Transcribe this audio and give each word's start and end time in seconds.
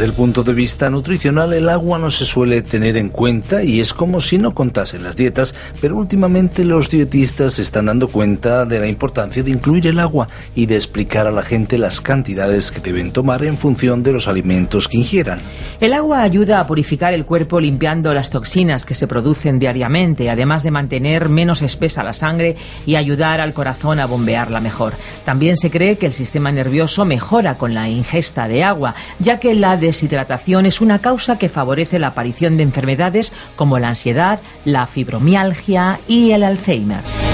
Desde 0.00 0.12
el 0.12 0.16
punto 0.16 0.42
de 0.42 0.54
vista 0.54 0.88
nutricional, 0.88 1.52
el 1.52 1.68
agua 1.68 1.98
no 1.98 2.10
se 2.10 2.24
suele 2.24 2.62
tener 2.62 2.96
en 2.96 3.10
cuenta 3.10 3.62
y 3.62 3.80
es 3.80 3.92
como 3.92 4.22
si 4.22 4.38
no 4.38 4.54
contasen 4.54 5.04
las 5.04 5.14
dietas, 5.14 5.54
pero 5.82 5.98
últimamente 5.98 6.64
los 6.64 6.88
dietistas 6.88 7.52
se 7.52 7.60
están 7.60 7.84
dando 7.84 8.08
cuenta 8.08 8.64
de 8.64 8.80
la 8.80 8.86
importancia 8.86 9.42
de 9.42 9.50
incluir 9.50 9.86
el 9.86 10.00
agua 10.00 10.26
y 10.54 10.64
de 10.64 10.76
explicar 10.76 11.26
a 11.26 11.30
la 11.30 11.42
gente 11.42 11.76
las 11.76 12.00
cantidades 12.00 12.72
que 12.72 12.80
deben 12.80 13.12
tomar 13.12 13.44
en 13.44 13.58
función 13.58 14.02
de 14.02 14.12
los 14.12 14.26
alimentos 14.26 14.88
que 14.88 14.96
ingieran. 14.96 15.38
El 15.82 15.92
agua 15.92 16.22
ayuda 16.22 16.60
a 16.60 16.66
purificar 16.66 17.12
el 17.12 17.26
cuerpo 17.26 17.60
limpiando 17.60 18.14
las 18.14 18.30
toxinas 18.30 18.86
que 18.86 18.94
se 18.94 19.06
producen 19.06 19.58
diariamente, 19.58 20.30
además 20.30 20.62
de 20.62 20.70
mantener 20.70 21.28
menos 21.28 21.60
espesa 21.60 22.02
la 22.02 22.14
sangre 22.14 22.56
y 22.86 22.96
ayudar 22.96 23.42
al 23.42 23.52
corazón 23.52 24.00
a 24.00 24.06
bombearla 24.06 24.60
mejor. 24.60 24.94
También 25.26 25.58
se 25.58 25.70
cree 25.70 25.98
que 25.98 26.06
el 26.06 26.14
sistema 26.14 26.50
nervioso 26.50 27.04
mejora 27.04 27.56
con 27.58 27.74
la 27.74 27.90
ingesta 27.90 28.48
de 28.48 28.64
agua, 28.64 28.94
ya 29.18 29.38
que 29.38 29.54
la 29.54 29.76
deshidratación 29.90 30.66
es 30.66 30.80
una 30.80 31.00
causa 31.00 31.36
que 31.36 31.48
favorece 31.48 31.98
la 31.98 32.08
aparición 32.08 32.56
de 32.56 32.62
enfermedades 32.62 33.32
como 33.56 33.80
la 33.80 33.88
ansiedad, 33.88 34.38
la 34.64 34.86
fibromialgia 34.86 35.98
y 36.06 36.30
el 36.30 36.44
Alzheimer. 36.44 37.29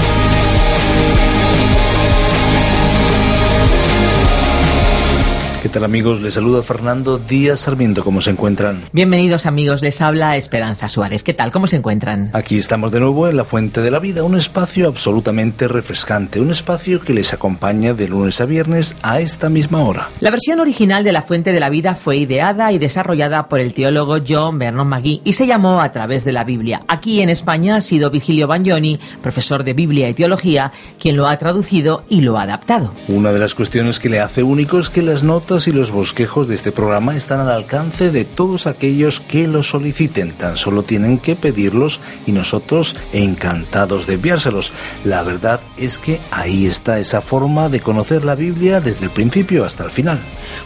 ¿Qué 5.61 5.69
tal 5.69 5.83
amigos? 5.83 6.21
Les 6.21 6.35
saluda 6.35 6.61
Fernando 6.61 7.17
Díaz 7.17 7.61
Sarmiento. 7.61 8.03
¿Cómo 8.03 8.21
se 8.21 8.29
encuentran? 8.29 8.83
Bienvenidos 8.93 9.47
amigos, 9.47 9.81
les 9.81 10.01
habla 10.01 10.37
Esperanza 10.37 10.87
Suárez. 10.87 11.23
¿Qué 11.23 11.33
tal? 11.33 11.51
¿Cómo 11.51 11.65
se 11.65 11.77
encuentran? 11.77 12.29
Aquí 12.33 12.59
estamos 12.59 12.91
de 12.91 12.99
nuevo 12.99 13.27
en 13.27 13.37
La 13.37 13.43
Fuente 13.43 13.81
de 13.81 13.89
la 13.89 13.97
Vida, 13.97 14.23
un 14.23 14.37
espacio 14.37 14.87
absolutamente 14.87 15.67
refrescante, 15.67 16.39
un 16.39 16.51
espacio 16.51 17.01
que 17.01 17.15
les 17.15 17.33
acompaña 17.33 17.95
de 17.95 18.07
lunes 18.07 18.39
a 18.39 18.45
viernes 18.45 18.95
a 19.01 19.19
esta 19.19 19.49
misma 19.49 19.81
hora. 19.81 20.09
La 20.19 20.29
versión 20.29 20.59
original 20.59 21.03
de 21.03 21.11
La 21.11 21.23
Fuente 21.23 21.51
de 21.51 21.59
la 21.59 21.69
Vida 21.69 21.95
fue 21.95 22.17
ideada 22.17 22.71
y 22.71 22.77
desarrollada 22.77 23.49
por 23.49 23.59
el 23.59 23.73
teólogo 23.73 24.17
John 24.25 24.59
Vernon 24.59 24.87
McGee 24.87 25.21
y 25.25 25.33
se 25.33 25.47
llamó 25.47 25.81
A 25.81 25.91
través 25.91 26.23
de 26.23 26.33
la 26.33 26.43
Biblia. 26.43 26.83
Aquí 26.87 27.21
en 27.21 27.29
España 27.29 27.77
ha 27.77 27.81
sido 27.81 28.11
Vigilio 28.11 28.45
Bagnoni, 28.45 28.99
profesor 29.23 29.63
de 29.63 29.73
Biblia 29.73 30.07
y 30.07 30.13
Teología, 30.13 30.71
quien 31.01 31.17
lo 31.17 31.27
ha 31.27 31.35
traducido 31.37 32.03
y 32.09 32.21
lo 32.21 32.37
ha 32.37 32.43
adaptado. 32.43 32.93
Una 33.07 33.31
de 33.31 33.39
las 33.39 33.55
cuestiones 33.55 33.99
que 33.99 34.09
le 34.09 34.19
hace 34.19 34.43
único 34.43 34.77
es 34.77 34.91
que 34.91 35.01
las 35.01 35.23
notas 35.23 35.46
y 35.47 35.71
los 35.71 35.91
bosquejos 35.91 36.49
de 36.49 36.55
este 36.55 36.73
programa 36.73 37.15
están 37.15 37.39
al 37.39 37.49
alcance 37.49 38.11
de 38.11 38.25
todos 38.25 38.67
aquellos 38.67 39.21
que 39.21 39.47
los 39.47 39.69
soliciten. 39.69 40.33
Tan 40.33 40.57
solo 40.57 40.83
tienen 40.83 41.19
que 41.19 41.37
pedirlos 41.37 42.01
y 42.25 42.33
nosotros 42.33 42.97
encantados 43.13 44.07
de 44.07 44.15
enviárselos. 44.15 44.73
La 45.05 45.23
verdad 45.23 45.61
es 45.77 45.99
que 45.99 46.19
ahí 46.31 46.65
está 46.65 46.99
esa 46.99 47.21
forma 47.21 47.69
de 47.69 47.79
conocer 47.79 48.25
la 48.25 48.35
Biblia 48.35 48.81
desde 48.81 49.05
el 49.05 49.11
principio 49.11 49.63
hasta 49.63 49.85
el 49.85 49.91
final. 49.91 50.19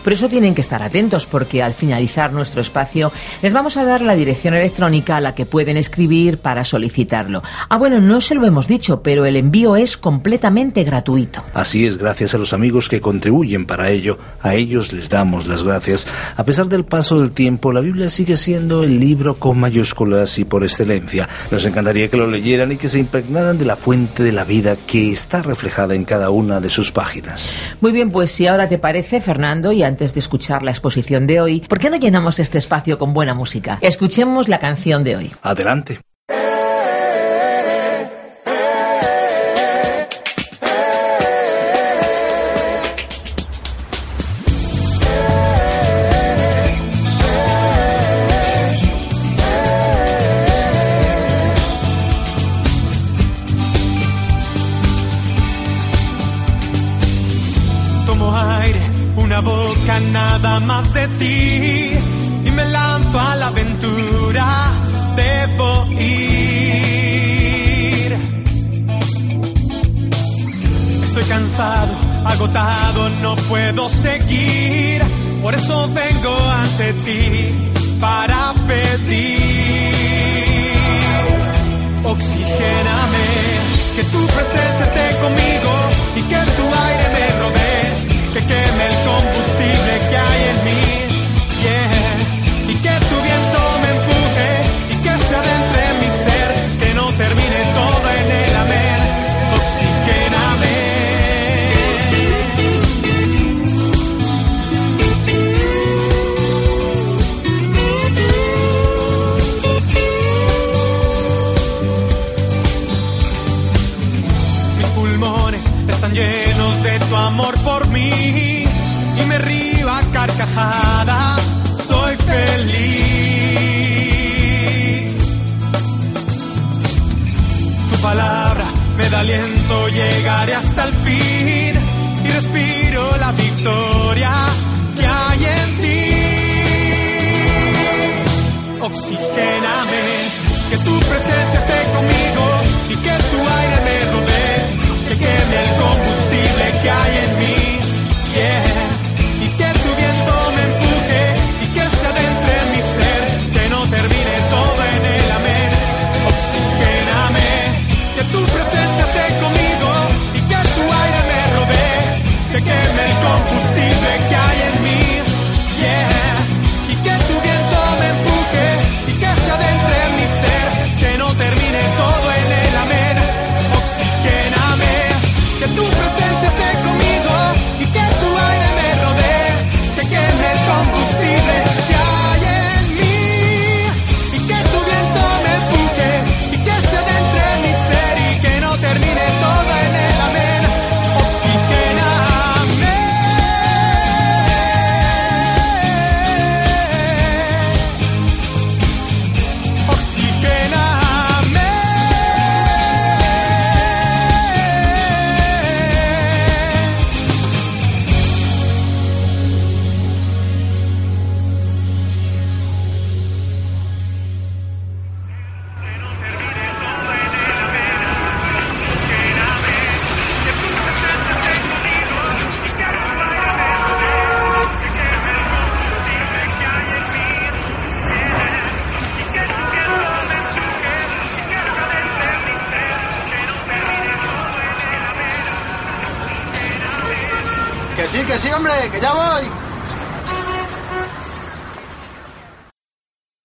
Por 0.03 0.13
eso 0.13 0.29
tienen 0.29 0.55
que 0.55 0.61
estar 0.61 0.81
atentos 0.81 1.27
porque 1.27 1.61
al 1.61 1.75
finalizar 1.75 2.33
nuestro 2.33 2.61
espacio 2.61 3.11
les 3.43 3.53
vamos 3.53 3.77
a 3.77 3.85
dar 3.85 4.01
la 4.01 4.15
dirección 4.15 4.55
electrónica 4.55 5.17
a 5.17 5.21
la 5.21 5.35
que 5.35 5.45
pueden 5.45 5.77
escribir 5.77 6.39
para 6.39 6.63
solicitarlo. 6.63 7.43
Ah, 7.69 7.77
bueno, 7.77 8.01
no 8.01 8.19
se 8.19 8.33
lo 8.33 8.47
hemos 8.47 8.67
dicho, 8.67 9.03
pero 9.03 9.25
el 9.25 9.35
envío 9.35 9.75
es 9.75 9.95
completamente 9.95 10.83
gratuito. 10.83 11.43
Así 11.53 11.85
es, 11.85 11.99
gracias 11.99 12.33
a 12.33 12.39
los 12.39 12.53
amigos 12.53 12.89
que 12.89 12.99
contribuyen 12.99 13.67
para 13.67 13.91
ello. 13.91 14.17
A 14.41 14.55
ellos 14.55 14.70
les 14.71 15.09
damos 15.09 15.47
las 15.47 15.63
gracias. 15.63 16.07
A 16.37 16.45
pesar 16.45 16.67
del 16.67 16.85
paso 16.85 17.19
del 17.19 17.31
tiempo, 17.31 17.73
la 17.73 17.81
Biblia 17.81 18.09
sigue 18.09 18.37
siendo 18.37 18.83
el 18.83 18.99
libro 18.99 19.35
con 19.35 19.59
mayúsculas 19.59 20.39
y 20.39 20.45
por 20.45 20.63
excelencia. 20.63 21.27
Nos 21.51 21.65
encantaría 21.65 22.09
que 22.09 22.17
lo 22.17 22.27
leyeran 22.27 22.71
y 22.71 22.77
que 22.77 22.89
se 22.89 22.99
impregnaran 22.99 23.57
de 23.57 23.65
la 23.65 23.75
fuente 23.75 24.23
de 24.23 24.31
la 24.31 24.45
vida 24.45 24.77
que 24.87 25.11
está 25.11 25.41
reflejada 25.41 25.93
en 25.95 26.05
cada 26.05 26.29
una 26.29 26.61
de 26.61 26.69
sus 26.69 26.91
páginas. 26.91 27.53
Muy 27.81 27.91
bien, 27.91 28.11
pues 28.11 28.31
si 28.31 28.47
ahora 28.47 28.69
te 28.69 28.77
parece, 28.77 29.19
Fernando, 29.19 29.71
y 29.71 29.83
antes 29.83 30.13
de 30.13 30.21
escuchar 30.21 30.63
la 30.63 30.71
exposición 30.71 31.27
de 31.27 31.41
hoy, 31.41 31.59
¿por 31.61 31.79
qué 31.79 31.89
no 31.89 31.97
llenamos 31.97 32.39
este 32.39 32.57
espacio 32.57 32.97
con 32.97 33.13
buena 33.13 33.33
música? 33.33 33.77
Escuchemos 33.81 34.47
la 34.47 34.59
canción 34.59 35.03
de 35.03 35.17
hoy. 35.17 35.31
Adelante. 35.41 35.99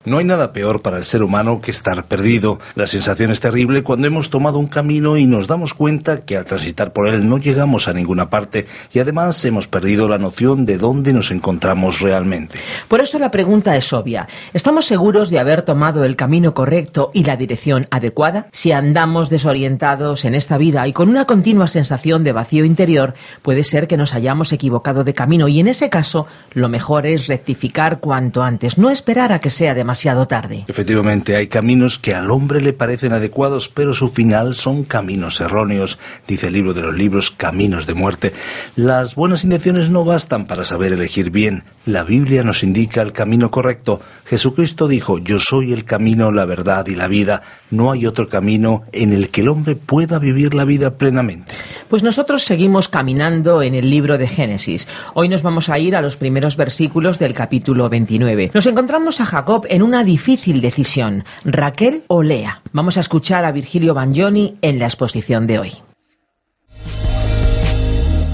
No 0.07 0.19
hay 0.19 0.25
nada 0.25 0.53
peor 0.53 0.83
para 0.83 0.99
el 0.99 1.05
ser 1.05 1.25
humano 1.25 1.61
que 1.61 1.73
estar 1.73 2.05
perdido. 2.05 2.61
La 2.77 2.87
sensación 2.87 3.33
es 3.33 3.41
terrible 3.41 3.83
cuando 3.83 4.07
hemos 4.07 4.31
tomado 4.31 4.57
un 4.61 4.69
camino 4.69 5.17
y 5.17 5.27
nos 5.27 5.49
damos 5.49 5.75
cuenta 5.75 6.21
que 6.21 6.37
al 6.37 6.45
transitar 6.45 6.93
por 6.93 7.09
él 7.09 7.29
no 7.29 7.39
llegamos 7.39 7.89
a 7.89 7.93
ninguna 7.93 8.31
parte 8.31 8.69
y 8.93 9.01
además 9.01 9.45
hemos 9.45 9.67
perdido 9.67 10.09
la 10.09 10.19
noción 10.19 10.65
de 10.65 10.79
dónde 10.79 11.13
nos 11.13 11.33
encontramos 11.33 12.01
realmente. 12.03 12.61
Por 12.87 13.01
eso 13.01 13.19
la 13.19 13.33
pregunta 13.33 13.75
es 13.75 13.93
obvia. 13.93 14.29
¿Estamos 14.55 14.85
seguros 14.87 15.29
de 15.31 15.41
haber 15.41 15.63
tomado 15.63 16.05
el 16.05 16.15
camino 16.15 16.55
correcto 16.55 17.11
y 17.13 17.25
la 17.25 17.37
dirección 17.37 17.89
adecuada? 17.91 18.47
Si 18.53 18.71
andamos 18.71 19.29
desorientados 19.29 20.25
en 20.25 20.37
esta 20.37 20.57
vida 20.57 20.87
y 20.87 20.93
con 20.93 21.09
una 21.09 21.25
continua 21.25 21.67
sensación 21.67 22.23
de 22.23 22.31
vacío 22.31 22.65
interior, 22.65 23.15
puede 23.43 23.65
ser 23.65 23.89
que 23.89 23.97
nos 23.97 24.15
hayamos 24.15 24.53
equivocado 24.53 25.03
de 25.03 25.15
camino 25.15 25.49
y 25.49 25.59
en 25.59 25.67
ese 25.67 25.91
caso 25.91 26.29
lo 26.53 26.69
mejor 26.69 27.07
es 27.07 27.27
rectificar 27.27 27.99
cuanto 27.99 28.45
antes, 28.45 28.79
no 28.79 28.89
esperar 28.89 29.33
a 29.33 29.41
que 29.41 29.51
sea 29.51 29.75
demasiado 29.75 29.96
tarde. 30.27 30.65
Efectivamente, 30.69 31.37
hay 31.37 31.47
caminos 31.47 31.99
que 31.99 32.15
al 32.15 32.31
hombre 32.31 32.61
le 32.61 32.73
parecen 32.73 33.13
adecuados, 33.13 33.69
pero 33.69 33.95
su 33.95 34.09
final 34.09 34.55
son 34.55 34.85
caminos 34.85 35.41
erróneos, 35.41 35.99
dice 36.27 36.49
el 36.49 36.53
libro 36.53 36.75
de 36.75 36.83
los 36.83 36.95
libros, 36.95 37.31
caminos 37.31 37.87
de 37.87 37.95
muerte. 37.95 38.33
Las 38.77 39.15
buenas 39.15 39.45
intenciones 39.45 39.91
no 39.91 40.05
bastan 40.05 40.47
para 40.47 40.65
saber 40.65 40.93
elegir 40.93 41.31
bien. 41.31 41.65
La 41.87 42.03
Biblia 42.03 42.43
nos 42.43 42.63
indica 42.63 43.01
el 43.01 43.13
camino 43.13 43.51
correcto. 43.51 44.01
Jesucristo 44.25 44.89
dijo, 44.89 45.19
yo 45.19 45.39
soy 45.39 45.73
el 45.73 45.85
camino, 45.85 46.33
la 46.33 46.45
verdad 46.45 46.87
y 46.89 46.97
la 46.97 47.07
vida. 47.07 47.43
No 47.71 47.93
hay 47.93 48.07
otro 48.07 48.29
camino 48.29 48.83
en 48.93 49.13
el 49.13 49.31
que 49.31 49.43
el 49.43 49.49
hombre 49.49 49.77
pueda 49.77 50.19
vivir 50.19 50.55
la 50.55 50.65
vida 50.65 50.99
plenamente. 50.99 51.53
Pues 51.89 52.03
nosotros 52.03 52.43
seguimos 52.43 52.89
caminando 52.89 53.63
en 53.63 53.75
el 53.75 53.89
libro 53.89 54.19
de 54.19 54.27
Génesis. 54.27 54.89
Hoy 55.15 55.29
nos 55.29 55.43
vamos 55.43 55.69
a 55.69 55.79
ir 55.79 55.95
a 55.95 56.03
los 56.03 56.17
primeros 56.17 56.57
versículos 56.57 57.21
del 57.21 57.35
capítulo 57.35 57.89
29. 57.89 58.51
Nos 58.53 58.67
encontramos 58.67 59.21
a 59.21 59.27
Jacob 59.27 59.65
en 59.69 59.83
una 59.87 60.03
difícil 60.03 60.61
decisión, 60.61 61.25
Raquel 61.45 62.03
o 62.09 62.25
Lea. 62.25 62.61
Vamos 62.73 62.97
a 62.97 63.01
escuchar 63.01 63.45
a 63.45 63.53
Virgilio 63.53 63.95
Bagnoni 63.95 64.59
en 64.61 64.81
la 64.81 64.87
exposición 64.87 65.47
de 65.47 65.61
hoy. 65.61 65.73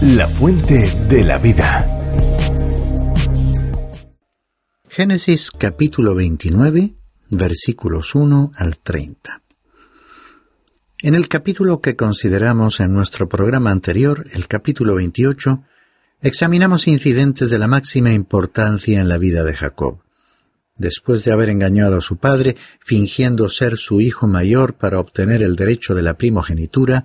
La 0.00 0.26
fuente 0.28 0.98
de 1.08 1.22
la 1.22 1.38
vida. 1.38 1.88
Génesis 4.88 5.50
capítulo 5.50 6.14
29, 6.14 6.94
versículos 7.28 8.14
1 8.14 8.52
al 8.56 8.78
30. 8.78 9.42
En 11.02 11.14
el 11.14 11.28
capítulo 11.28 11.82
que 11.82 11.96
consideramos 11.96 12.80
en 12.80 12.94
nuestro 12.94 13.28
programa 13.28 13.70
anterior, 13.70 14.24
el 14.32 14.48
capítulo 14.48 14.94
28, 14.94 15.62
examinamos 16.22 16.88
incidentes 16.88 17.50
de 17.50 17.58
la 17.58 17.66
máxima 17.66 18.12
importancia 18.14 19.00
en 19.00 19.08
la 19.08 19.18
vida 19.18 19.44
de 19.44 19.54
Jacob. 19.54 19.98
Después 20.76 21.24
de 21.24 21.32
haber 21.32 21.50
engañado 21.50 21.98
a 21.98 22.00
su 22.00 22.16
padre, 22.16 22.56
fingiendo 22.80 23.48
ser 23.48 23.76
su 23.76 24.00
hijo 24.00 24.26
mayor 24.26 24.74
para 24.74 24.98
obtener 24.98 25.42
el 25.42 25.54
derecho 25.54 25.94
de 25.94 26.02
la 26.02 26.14
primogenitura, 26.14 27.04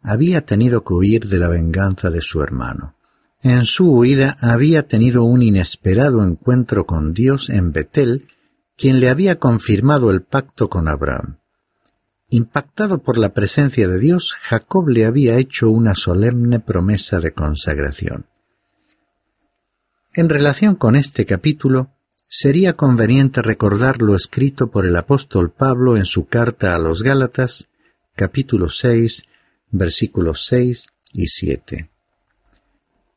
había 0.00 0.44
tenido 0.44 0.82
que 0.82 0.94
huir 0.94 1.28
de 1.28 1.38
la 1.38 1.48
venganza 1.48 2.10
de 2.10 2.20
su 2.20 2.42
hermano. 2.42 2.96
En 3.42 3.64
su 3.64 3.92
huida 3.92 4.36
había 4.40 4.86
tenido 4.86 5.24
un 5.24 5.42
inesperado 5.42 6.24
encuentro 6.24 6.86
con 6.86 7.12
Dios 7.12 7.50
en 7.50 7.72
Betel, 7.72 8.28
quien 8.76 9.00
le 9.00 9.08
había 9.08 9.38
confirmado 9.38 10.10
el 10.10 10.22
pacto 10.22 10.68
con 10.68 10.88
Abraham. 10.88 11.38
Impactado 12.30 12.98
por 12.98 13.18
la 13.18 13.34
presencia 13.34 13.88
de 13.88 13.98
Dios, 13.98 14.34
Jacob 14.40 14.88
le 14.88 15.04
había 15.04 15.36
hecho 15.36 15.70
una 15.70 15.94
solemne 15.94 16.60
promesa 16.60 17.20
de 17.20 17.32
consagración. 17.32 18.26
En 20.14 20.28
relación 20.28 20.74
con 20.76 20.96
este 20.96 21.26
capítulo, 21.26 21.90
sería 22.34 22.78
conveniente 22.78 23.42
recordar 23.42 24.00
lo 24.00 24.16
escrito 24.16 24.70
por 24.70 24.86
el 24.86 24.96
apóstol 24.96 25.52
Pablo 25.52 25.98
en 25.98 26.06
su 26.06 26.24
carta 26.24 26.74
a 26.74 26.78
los 26.78 27.02
Gálatas, 27.02 27.68
capítulo 28.16 28.70
6, 28.70 29.24
versículos 29.70 30.46
6 30.46 30.86
y 31.12 31.26
7. 31.26 31.90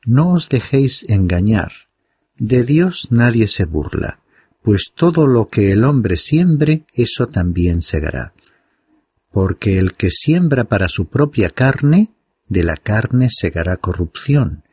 No 0.03 0.33
os 0.33 0.50
dejéis 0.50 1.09
engañar, 1.09 1.71
de 2.38 2.65
Dios 2.65 3.07
nadie 3.09 3.47
se 3.47 3.63
burla, 3.63 4.19
pues 4.62 4.91
todo 4.94 5.27
lo 5.27 5.47
que 5.47 5.71
el 5.71 5.85
hombre 5.85 6.17
siembre, 6.17 6.85
eso 6.91 7.27
también 7.27 7.81
segará. 7.81 8.33
Porque 9.31 9.79
el 9.79 9.94
que 9.94 10.12
siembra 10.12 10.65
para 10.65 10.89
su 10.89 11.07
propia 11.07 11.50
carne, 11.50 12.13
de 12.50 12.65
la 12.65 12.75
carne 12.75 13.29
segará 13.31 13.77
corrupción, 13.77 14.65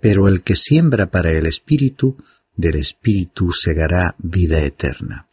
pero 0.00 0.28
el 0.28 0.42
que 0.42 0.56
siembra 0.56 1.10
para 1.10 1.30
el 1.32 1.44
Espíritu, 1.44 2.16
del 2.56 2.76
Espíritu 2.76 3.52
segará 3.52 4.14
vida 4.18 4.60
eterna. 4.60 5.28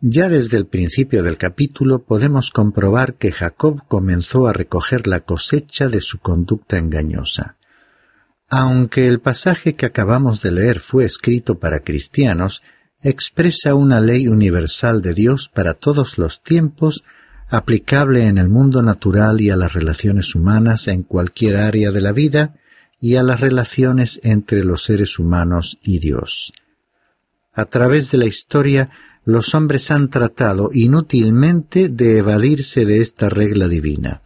Ya 0.00 0.28
desde 0.28 0.58
el 0.58 0.66
principio 0.66 1.22
del 1.22 1.38
capítulo 1.38 2.04
podemos 2.04 2.50
comprobar 2.50 3.14
que 3.14 3.32
Jacob 3.32 3.82
comenzó 3.88 4.46
a 4.46 4.52
recoger 4.52 5.06
la 5.06 5.20
cosecha 5.20 5.88
de 5.88 6.00
su 6.00 6.18
conducta 6.18 6.78
engañosa. 6.78 7.56
Aunque 8.48 9.08
el 9.08 9.20
pasaje 9.20 9.74
que 9.74 9.86
acabamos 9.86 10.42
de 10.42 10.52
leer 10.52 10.80
fue 10.80 11.04
escrito 11.04 11.58
para 11.58 11.80
cristianos, 11.80 12.62
expresa 13.02 13.74
una 13.74 14.00
ley 14.00 14.28
universal 14.28 15.00
de 15.00 15.14
Dios 15.14 15.50
para 15.52 15.74
todos 15.74 16.18
los 16.18 16.42
tiempos, 16.42 17.02
aplicable 17.48 18.26
en 18.26 18.38
el 18.38 18.48
mundo 18.48 18.82
natural 18.82 19.40
y 19.40 19.50
a 19.50 19.56
las 19.56 19.72
relaciones 19.72 20.34
humanas 20.34 20.88
en 20.88 21.02
cualquier 21.02 21.56
área 21.56 21.90
de 21.90 22.00
la 22.00 22.12
vida 22.12 22.54
y 23.00 23.16
a 23.16 23.22
las 23.22 23.40
relaciones 23.40 24.20
entre 24.22 24.64
los 24.64 24.84
seres 24.84 25.18
humanos 25.18 25.78
y 25.82 25.98
Dios. 25.98 26.52
A 27.52 27.64
través 27.64 28.10
de 28.10 28.18
la 28.18 28.26
historia, 28.26 28.90
los 29.24 29.54
hombres 29.54 29.90
han 29.90 30.08
tratado 30.08 30.70
inútilmente 30.72 31.88
de 31.88 32.18
evadirse 32.18 32.84
de 32.84 33.00
esta 33.00 33.28
regla 33.28 33.66
divina. 33.68 34.22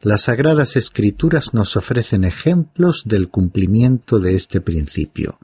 Las 0.00 0.22
sagradas 0.22 0.76
escrituras 0.76 1.54
nos 1.54 1.76
ofrecen 1.76 2.24
ejemplos 2.24 3.02
del 3.04 3.28
cumplimiento 3.28 4.18
de 4.18 4.34
este 4.34 4.60
principio. 4.60 5.38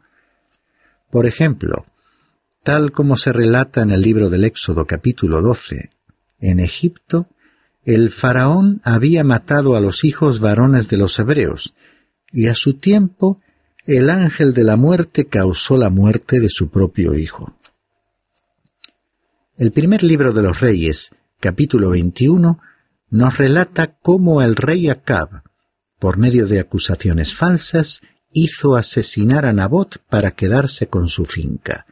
Por 1.11 1.27
ejemplo, 1.27 1.87
tal 2.63 2.93
como 2.93 3.17
se 3.17 3.33
relata 3.33 3.83
en 3.83 3.91
el 3.91 4.01
libro 4.01 4.31
del 4.31 4.45
Éxodo 4.45 4.87
capítulo 4.87 5.43
12. 5.43 5.91
En 6.41 6.61
Egipto, 6.61 7.29
el 7.85 8.11
faraón 8.11 8.81
había 8.85 9.25
matado 9.25 9.77
a 9.77 9.81
los 9.81 10.05
hijos 10.05 10.41
varones 10.41 10.89
de 10.89 10.99
los 10.99 11.19
hebreos, 11.19 11.75
y 12.33 12.49
a 12.49 12.55
su 12.55 12.75
tiempo 12.75 13.41
el 13.85 14.11
ángel 14.11 14.53
de 14.53 14.65
la 14.65 14.77
muerte 14.77 15.27
causó 15.27 15.77
la 15.77 15.91
muerte 15.91 16.41
de 16.41 16.49
su 16.51 16.69
propio 16.69 17.15
hijo. 17.15 17.57
El 19.57 19.73
primer 19.73 20.03
libro 20.03 20.33
de 20.33 20.43
los 20.43 20.61
reyes, 20.61 21.11
capítulo 21.41 21.91
21, 21.91 22.61
nos 23.11 23.39
relata 23.39 23.97
cómo 23.99 24.43
el 24.43 24.57
rey 24.57 24.89
Acab, 24.89 25.43
por 25.99 26.19
medio 26.19 26.47
de 26.47 26.61
acusaciones 26.61 27.35
falsas, 27.35 28.03
hizo 28.33 28.77
asesinar 28.77 29.47
a 29.47 29.53
Nabot 29.53 29.99
para 30.09 30.33
quedarse 30.33 30.89
con 30.89 31.09
su 31.09 31.25
finca. 31.25 31.87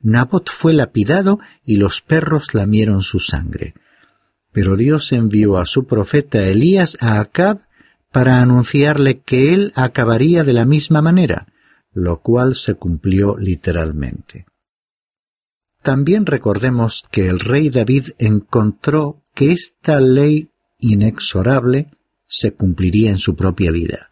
Nabot 0.00 0.50
fue 0.50 0.72
lapidado 0.72 1.38
y 1.64 1.76
los 1.76 2.00
perros 2.00 2.54
lamieron 2.54 3.02
su 3.02 3.20
sangre. 3.20 3.74
Pero 4.50 4.76
Dios 4.76 5.12
envió 5.12 5.58
a 5.58 5.66
su 5.66 5.86
profeta 5.86 6.46
Elías 6.46 6.96
a 7.00 7.20
Acab 7.20 7.60
para 8.12 8.40
anunciarle 8.40 9.20
que 9.20 9.54
él 9.54 9.72
acabaría 9.74 10.44
de 10.44 10.52
la 10.52 10.64
misma 10.64 11.02
manera, 11.02 11.48
lo 11.92 12.20
cual 12.20 12.54
se 12.54 12.74
cumplió 12.74 13.36
literalmente. 13.38 14.46
También 15.82 16.26
recordemos 16.26 17.04
que 17.10 17.28
el 17.28 17.40
rey 17.40 17.70
David 17.70 18.10
encontró 18.18 19.22
que 19.34 19.50
esta 19.50 20.00
ley 20.00 20.50
inexorable 20.78 21.88
se 22.26 22.54
cumpliría 22.54 23.10
en 23.10 23.18
su 23.18 23.34
propia 23.34 23.72
vida. 23.72 24.10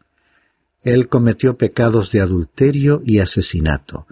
Él 0.82 1.08
cometió 1.08 1.56
pecados 1.56 2.10
de 2.10 2.20
adulterio 2.20 3.02
y 3.04 3.18
asesinato, 3.18 4.06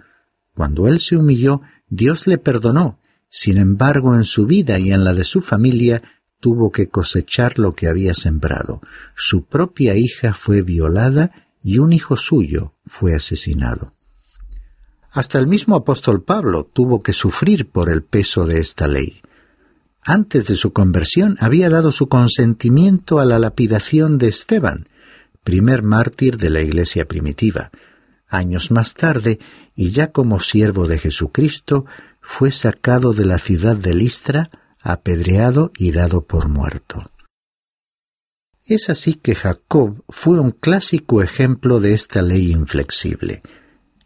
cuando 0.53 0.87
él 0.87 0.99
se 0.99 1.15
humilló, 1.15 1.61
Dios 1.87 2.27
le 2.27 2.37
perdonó. 2.37 2.99
Sin 3.29 3.57
embargo, 3.57 4.13
en 4.15 4.25
su 4.25 4.45
vida 4.45 4.77
y 4.77 4.91
en 4.91 5.03
la 5.03 5.13
de 5.13 5.23
su 5.23 5.41
familia 5.41 6.01
tuvo 6.39 6.71
que 6.71 6.89
cosechar 6.89 7.59
lo 7.59 7.75
que 7.75 7.87
había 7.87 8.13
sembrado. 8.13 8.81
Su 9.15 9.45
propia 9.45 9.95
hija 9.95 10.33
fue 10.33 10.61
violada 10.61 11.49
y 11.61 11.79
un 11.79 11.93
hijo 11.93 12.15
suyo 12.15 12.75
fue 12.85 13.13
asesinado. 13.13 13.93
Hasta 15.11 15.39
el 15.39 15.47
mismo 15.47 15.75
apóstol 15.75 16.23
Pablo 16.23 16.65
tuvo 16.65 17.01
que 17.01 17.13
sufrir 17.13 17.69
por 17.69 17.89
el 17.89 18.03
peso 18.03 18.45
de 18.45 18.59
esta 18.59 18.87
ley. 18.87 19.21
Antes 20.01 20.45
de 20.47 20.55
su 20.55 20.71
conversión 20.71 21.35
había 21.39 21.69
dado 21.69 21.91
su 21.91 22.07
consentimiento 22.07 23.19
a 23.19 23.25
la 23.25 23.39
lapidación 23.39 24.17
de 24.17 24.27
Esteban, 24.27 24.87
primer 25.43 25.83
mártir 25.83 26.37
de 26.37 26.49
la 26.49 26.61
iglesia 26.61 27.07
primitiva. 27.07 27.71
Años 28.27 28.71
más 28.71 28.93
tarde, 28.93 29.39
y 29.75 29.89
ya 29.89 30.11
como 30.11 30.39
siervo 30.39 30.87
de 30.87 30.99
Jesucristo, 30.99 31.85
fue 32.21 32.51
sacado 32.51 33.13
de 33.13 33.25
la 33.25 33.39
ciudad 33.39 33.75
de 33.75 33.95
Listra, 33.95 34.51
apedreado 34.81 35.71
y 35.77 35.91
dado 35.91 36.25
por 36.25 36.47
muerto. 36.47 37.11
Es 38.65 38.89
así 38.89 39.15
que 39.15 39.33
Jacob 39.35 40.03
fue 40.09 40.39
un 40.39 40.51
clásico 40.51 41.23
ejemplo 41.23 41.79
de 41.79 41.93
esta 41.93 42.21
ley 42.21 42.51
inflexible. 42.51 43.41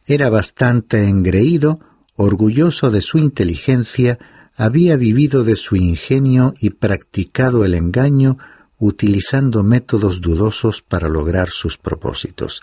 Era 0.05 0.29
bastante 0.29 1.07
engreído, 1.07 1.79
orgulloso 2.15 2.89
de 2.89 3.01
su 3.01 3.17
inteligencia, 3.17 4.19
había 4.55 4.95
vivido 4.95 5.43
de 5.43 5.55
su 5.55 5.75
ingenio 5.75 6.53
y 6.59 6.71
practicado 6.71 7.65
el 7.65 7.73
engaño 7.73 8.37
utilizando 8.77 9.63
métodos 9.63 10.21
dudosos 10.21 10.81
para 10.81 11.09
lograr 11.09 11.49
sus 11.49 11.77
propósitos, 11.77 12.61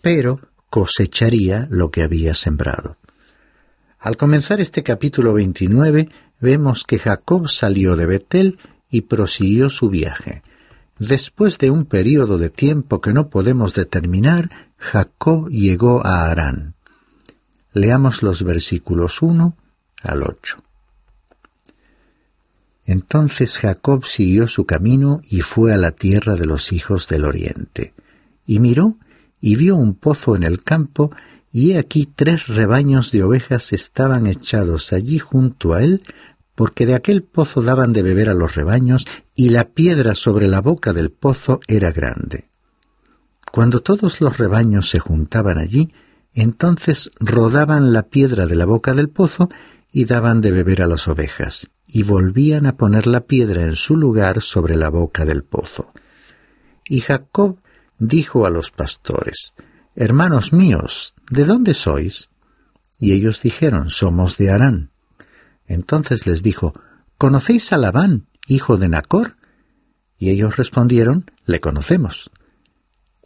pero 0.00 0.40
cosecharía 0.68 1.66
lo 1.70 1.90
que 1.90 2.02
había 2.02 2.34
sembrado. 2.34 2.96
Al 3.98 4.16
comenzar 4.16 4.60
este 4.60 4.82
capítulo 4.82 5.34
29 5.34 6.08
vemos 6.40 6.84
que 6.84 6.98
Jacob 6.98 7.48
salió 7.48 7.96
de 7.96 8.06
Betel 8.06 8.58
y 8.90 9.02
prosiguió 9.02 9.70
su 9.70 9.88
viaje. 9.88 10.42
Después 10.98 11.58
de 11.58 11.70
un 11.70 11.84
periodo 11.84 12.38
de 12.38 12.50
tiempo 12.50 13.00
que 13.00 13.12
no 13.12 13.28
podemos 13.30 13.74
determinar, 13.74 14.50
Jacob 14.76 15.48
llegó 15.48 16.04
a 16.04 16.30
Harán. 16.30 16.74
Leamos 17.72 18.22
los 18.22 18.42
versículos 18.42 19.22
1 19.22 19.56
al 20.02 20.22
8. 20.22 20.62
Entonces 22.86 23.58
Jacob 23.58 24.04
siguió 24.04 24.48
su 24.48 24.66
camino 24.66 25.20
y 25.22 25.42
fue 25.42 25.72
a 25.72 25.76
la 25.76 25.92
tierra 25.92 26.34
de 26.34 26.46
los 26.46 26.72
hijos 26.72 27.06
del 27.06 27.24
oriente. 27.24 27.94
Y 28.46 28.58
miró 28.58 28.96
y 29.40 29.54
vio 29.54 29.76
un 29.76 29.94
pozo 29.94 30.36
en 30.36 30.42
el 30.42 30.62
campo, 30.62 31.12
y 31.52 31.72
he 31.72 31.78
aquí 31.78 32.06
tres 32.06 32.48
rebaños 32.48 33.10
de 33.10 33.22
ovejas 33.22 33.72
estaban 33.72 34.26
echados 34.26 34.92
allí 34.92 35.18
junto 35.18 35.72
a 35.74 35.82
él, 35.82 36.02
porque 36.60 36.84
de 36.84 36.94
aquel 36.94 37.22
pozo 37.22 37.62
daban 37.62 37.94
de 37.94 38.02
beber 38.02 38.28
a 38.28 38.34
los 38.34 38.54
rebaños, 38.54 39.06
y 39.34 39.48
la 39.48 39.70
piedra 39.70 40.14
sobre 40.14 40.46
la 40.46 40.60
boca 40.60 40.92
del 40.92 41.10
pozo 41.10 41.60
era 41.66 41.90
grande. 41.90 42.50
Cuando 43.50 43.80
todos 43.80 44.20
los 44.20 44.36
rebaños 44.36 44.90
se 44.90 44.98
juntaban 44.98 45.56
allí, 45.56 45.90
entonces 46.34 47.12
rodaban 47.18 47.94
la 47.94 48.10
piedra 48.10 48.46
de 48.46 48.56
la 48.56 48.66
boca 48.66 48.92
del 48.92 49.08
pozo 49.08 49.48
y 49.90 50.04
daban 50.04 50.42
de 50.42 50.52
beber 50.52 50.82
a 50.82 50.86
las 50.86 51.08
ovejas, 51.08 51.70
y 51.86 52.02
volvían 52.02 52.66
a 52.66 52.76
poner 52.76 53.06
la 53.06 53.22
piedra 53.22 53.62
en 53.62 53.74
su 53.74 53.96
lugar 53.96 54.42
sobre 54.42 54.76
la 54.76 54.90
boca 54.90 55.24
del 55.24 55.44
pozo. 55.44 55.94
Y 56.84 57.00
Jacob 57.00 57.56
dijo 57.98 58.44
a 58.44 58.50
los 58.50 58.70
pastores, 58.70 59.54
Hermanos 59.96 60.52
míos, 60.52 61.14
¿de 61.30 61.46
dónde 61.46 61.72
sois? 61.72 62.28
Y 62.98 63.12
ellos 63.12 63.40
dijeron, 63.40 63.88
Somos 63.88 64.36
de 64.36 64.50
Harán. 64.50 64.90
Entonces 65.70 66.26
les 66.26 66.42
dijo, 66.42 66.74
¿Conocéis 67.16 67.72
a 67.72 67.78
Labán, 67.78 68.26
hijo 68.48 68.76
de 68.76 68.88
Nacor? 68.88 69.36
Y 70.18 70.30
ellos 70.30 70.56
respondieron, 70.56 71.30
Le 71.46 71.60
conocemos. 71.60 72.30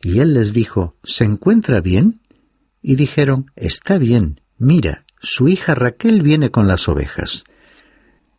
Y 0.03 0.19
él 0.19 0.35
les 0.35 0.53
dijo, 0.53 0.95
¿Se 1.03 1.25
encuentra 1.25 1.81
bien? 1.81 2.21
Y 2.83 2.97
dijeron, 2.97 3.51
Está 3.57 3.97
bien, 3.97 4.43
mira, 4.59 5.07
su 5.19 5.49
hija 5.49 5.75
Raquel 5.75 6.21
viene 6.21 6.51
con 6.51 6.69
las 6.69 6.87
ovejas. 6.87 7.45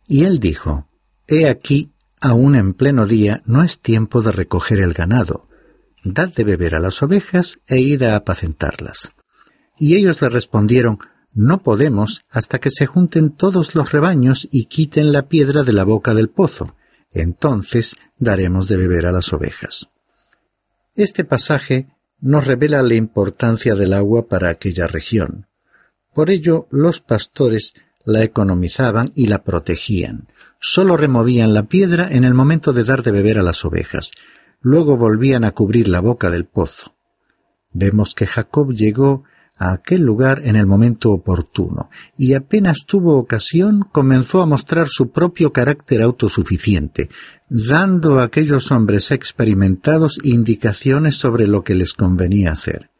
Y 0.06 0.22
él 0.22 0.38
dijo, 0.38 0.86
He 1.26 1.48
aquí, 1.48 1.90
aún 2.20 2.54
en 2.54 2.74
pleno 2.74 3.06
día 3.06 3.42
no 3.44 3.64
es 3.64 3.80
tiempo 3.80 4.22
de 4.22 4.30
recoger 4.30 4.78
el 4.78 4.92
ganado. 4.92 5.48
Dad 6.04 6.28
de 6.32 6.44
beber 6.44 6.76
a 6.76 6.80
las 6.80 7.02
ovejas 7.02 7.58
e 7.66 7.80
id 7.80 8.02
a 8.02 8.14
apacentarlas. 8.14 9.10
Y 9.76 9.96
ellos 9.96 10.22
le 10.22 10.28
respondieron, 10.28 11.00
No 11.36 11.62
podemos 11.62 12.24
hasta 12.30 12.60
que 12.60 12.70
se 12.70 12.86
junten 12.86 13.28
todos 13.28 13.74
los 13.74 13.92
rebaños 13.92 14.48
y 14.50 14.64
quiten 14.64 15.12
la 15.12 15.28
piedra 15.28 15.64
de 15.64 15.74
la 15.74 15.84
boca 15.84 16.14
del 16.14 16.30
pozo. 16.30 16.74
Entonces 17.12 17.96
daremos 18.18 18.68
de 18.68 18.78
beber 18.78 19.04
a 19.04 19.12
las 19.12 19.34
ovejas. 19.34 19.90
Este 20.94 21.24
pasaje 21.24 21.88
nos 22.20 22.46
revela 22.46 22.80
la 22.80 22.94
importancia 22.94 23.74
del 23.74 23.92
agua 23.92 24.28
para 24.28 24.48
aquella 24.48 24.86
región. 24.86 25.46
Por 26.14 26.30
ello, 26.30 26.68
los 26.70 27.02
pastores 27.02 27.74
la 28.06 28.22
economizaban 28.22 29.12
y 29.14 29.26
la 29.26 29.44
protegían. 29.44 30.28
Sólo 30.58 30.96
removían 30.96 31.52
la 31.52 31.64
piedra 31.64 32.08
en 32.10 32.24
el 32.24 32.32
momento 32.32 32.72
de 32.72 32.84
dar 32.84 33.02
de 33.02 33.10
beber 33.10 33.38
a 33.38 33.42
las 33.42 33.62
ovejas. 33.66 34.12
Luego 34.62 34.96
volvían 34.96 35.44
a 35.44 35.52
cubrir 35.52 35.88
la 35.88 36.00
boca 36.00 36.30
del 36.30 36.46
pozo. 36.46 36.94
Vemos 37.72 38.14
que 38.14 38.26
Jacob 38.26 38.72
llegó 38.72 39.24
a 39.56 39.72
aquel 39.72 40.02
lugar 40.02 40.42
en 40.44 40.56
el 40.56 40.66
momento 40.66 41.12
oportuno, 41.12 41.90
y 42.16 42.34
apenas 42.34 42.84
tuvo 42.86 43.16
ocasión 43.16 43.86
comenzó 43.90 44.42
a 44.42 44.46
mostrar 44.46 44.88
su 44.88 45.10
propio 45.10 45.52
carácter 45.52 46.02
autosuficiente, 46.02 47.08
dando 47.48 48.18
a 48.20 48.24
aquellos 48.24 48.70
hombres 48.70 49.10
experimentados 49.10 50.20
indicaciones 50.22 51.16
sobre 51.16 51.46
lo 51.46 51.64
que 51.64 51.74
les 51.74 51.94
convenía 51.94 52.52
hacer. 52.52 52.90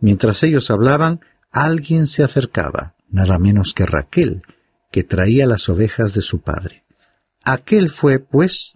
Mientras 0.00 0.42
ellos 0.42 0.70
hablaban, 0.70 1.20
alguien 1.50 2.06
se 2.06 2.22
acercaba 2.22 2.94
nada 3.12 3.38
menos 3.38 3.74
que 3.74 3.86
Raquel, 3.86 4.42
que 4.90 5.04
traía 5.04 5.46
las 5.46 5.68
ovejas 5.68 6.14
de 6.14 6.22
su 6.22 6.40
padre. 6.40 6.84
Aquel 7.44 7.90
fue, 7.90 8.18
pues, 8.18 8.74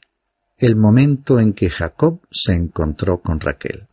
el 0.59 0.77
momento 0.77 1.41
en 1.41 1.53
que 1.53 1.71
Jacob 1.71 2.21
se 2.31 2.53
encontró 2.53 3.21
con 3.21 3.41
Raquel. 3.41 3.89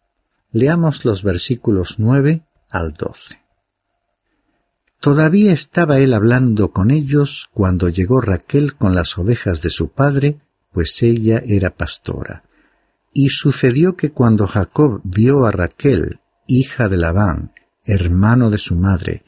Leamos 0.52 1.06
los 1.06 1.24
versículos 1.24 1.96
nueve 1.98 2.44
al 2.74 2.94
doce. 2.94 3.42
Todavía 5.00 5.54
estaba 5.54 6.00
él 6.00 6.14
hablando 6.14 6.72
con 6.72 6.90
ellos 6.90 7.50
cuando 7.54 7.90
llegó 7.90 8.20
Raquel 8.20 8.76
con 8.76 8.96
las 8.96 9.18
ovejas 9.18 9.62
de 9.62 9.70
su 9.70 9.90
padre, 9.92 10.40
pues 10.72 11.02
ella 11.04 11.42
era 11.46 11.76
pastora. 11.76 12.44
Y 13.14 13.30
sucedió 13.30 13.96
que 13.96 14.12
cuando 14.12 14.48
Jacob 14.48 15.02
vio 15.04 15.46
a 15.46 15.52
Raquel, 15.52 16.22
hija 16.48 16.90
de 16.90 16.98
Labán, 16.98 17.54
hermano 17.86 18.50
de 18.50 18.58
su 18.58 18.76
madre, 18.76 19.24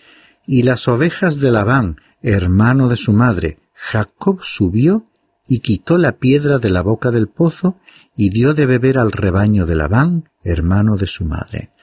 y 0.47 0.63
las 0.63 0.87
ovejas 0.87 1.39
de 1.39 1.51
Labán, 1.51 1.97
hermano 2.21 2.87
de 2.87 2.95
su 2.95 3.13
madre, 3.13 3.59
Jacob 3.73 4.39
subió 4.41 5.07
y 5.47 5.59
quitó 5.59 5.97
la 5.97 6.13
piedra 6.13 6.57
de 6.57 6.69
la 6.69 6.81
boca 6.81 7.11
del 7.11 7.27
pozo 7.27 7.77
y 8.15 8.29
dio 8.29 8.53
de 8.53 8.65
beber 8.65 8.97
al 8.97 9.11
rebaño 9.11 9.65
de 9.65 9.75
Labán, 9.75 10.29
hermano 10.43 10.95
de 10.95 11.05
su 11.05 11.25
madre. 11.25 11.75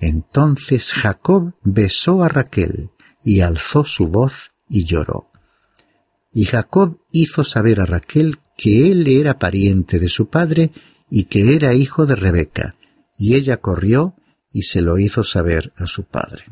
Entonces 0.00 0.92
Jacob 0.92 1.54
besó 1.62 2.22
a 2.22 2.28
Raquel 2.28 2.90
y 3.24 3.40
alzó 3.40 3.84
su 3.84 4.08
voz 4.08 4.50
y 4.68 4.84
lloró. 4.84 5.30
Y 6.32 6.44
Jacob 6.44 7.00
hizo 7.10 7.42
saber 7.44 7.80
a 7.80 7.86
Raquel 7.86 8.38
que 8.56 8.90
él 8.90 9.06
era 9.08 9.38
pariente 9.38 9.98
de 9.98 10.08
su 10.08 10.28
padre 10.28 10.70
y 11.10 11.24
que 11.24 11.54
era 11.54 11.74
hijo 11.74 12.06
de 12.06 12.16
Rebeca, 12.16 12.76
y 13.16 13.34
ella 13.34 13.58
corrió 13.58 14.14
y 14.52 14.62
se 14.62 14.80
lo 14.80 14.98
hizo 14.98 15.24
saber 15.24 15.72
a 15.76 15.86
su 15.86 16.04
padre. 16.04 16.44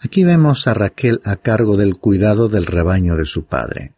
Aquí 0.00 0.24
vemos 0.24 0.66
a 0.66 0.74
Raquel 0.74 1.20
a 1.24 1.36
cargo 1.36 1.76
del 1.76 1.96
cuidado 1.96 2.48
del 2.48 2.66
rebaño 2.66 3.16
de 3.16 3.24
su 3.24 3.46
padre. 3.46 3.94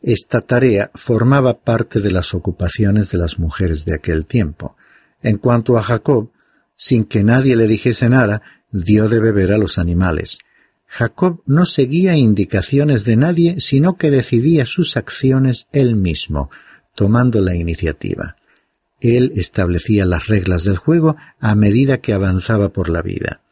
Esta 0.00 0.40
tarea 0.40 0.90
formaba 0.94 1.60
parte 1.60 2.00
de 2.00 2.10
las 2.10 2.34
ocupaciones 2.34 3.10
de 3.10 3.18
las 3.18 3.38
mujeres 3.38 3.84
de 3.84 3.94
aquel 3.94 4.26
tiempo. 4.26 4.76
En 5.20 5.36
cuanto 5.38 5.76
a 5.76 5.82
Jacob, 5.82 6.32
sin 6.84 7.04
que 7.04 7.22
nadie 7.22 7.54
le 7.54 7.68
dijese 7.68 8.08
nada, 8.08 8.42
dio 8.72 9.08
de 9.08 9.20
beber 9.20 9.52
a 9.52 9.56
los 9.56 9.78
animales. 9.78 10.40
Jacob 10.88 11.40
no 11.46 11.64
seguía 11.64 12.16
indicaciones 12.16 13.04
de 13.04 13.16
nadie, 13.16 13.60
sino 13.60 13.96
que 13.96 14.10
decidía 14.10 14.66
sus 14.66 14.96
acciones 14.96 15.68
él 15.70 15.94
mismo, 15.94 16.50
tomando 16.96 17.40
la 17.40 17.54
iniciativa. 17.54 18.34
Él 19.00 19.30
establecía 19.36 20.04
las 20.06 20.26
reglas 20.26 20.64
del 20.64 20.76
juego 20.76 21.14
a 21.38 21.54
medida 21.54 21.98
que 21.98 22.14
avanzaba 22.14 22.72
por 22.72 22.88
la 22.88 23.00
vida. 23.00 23.42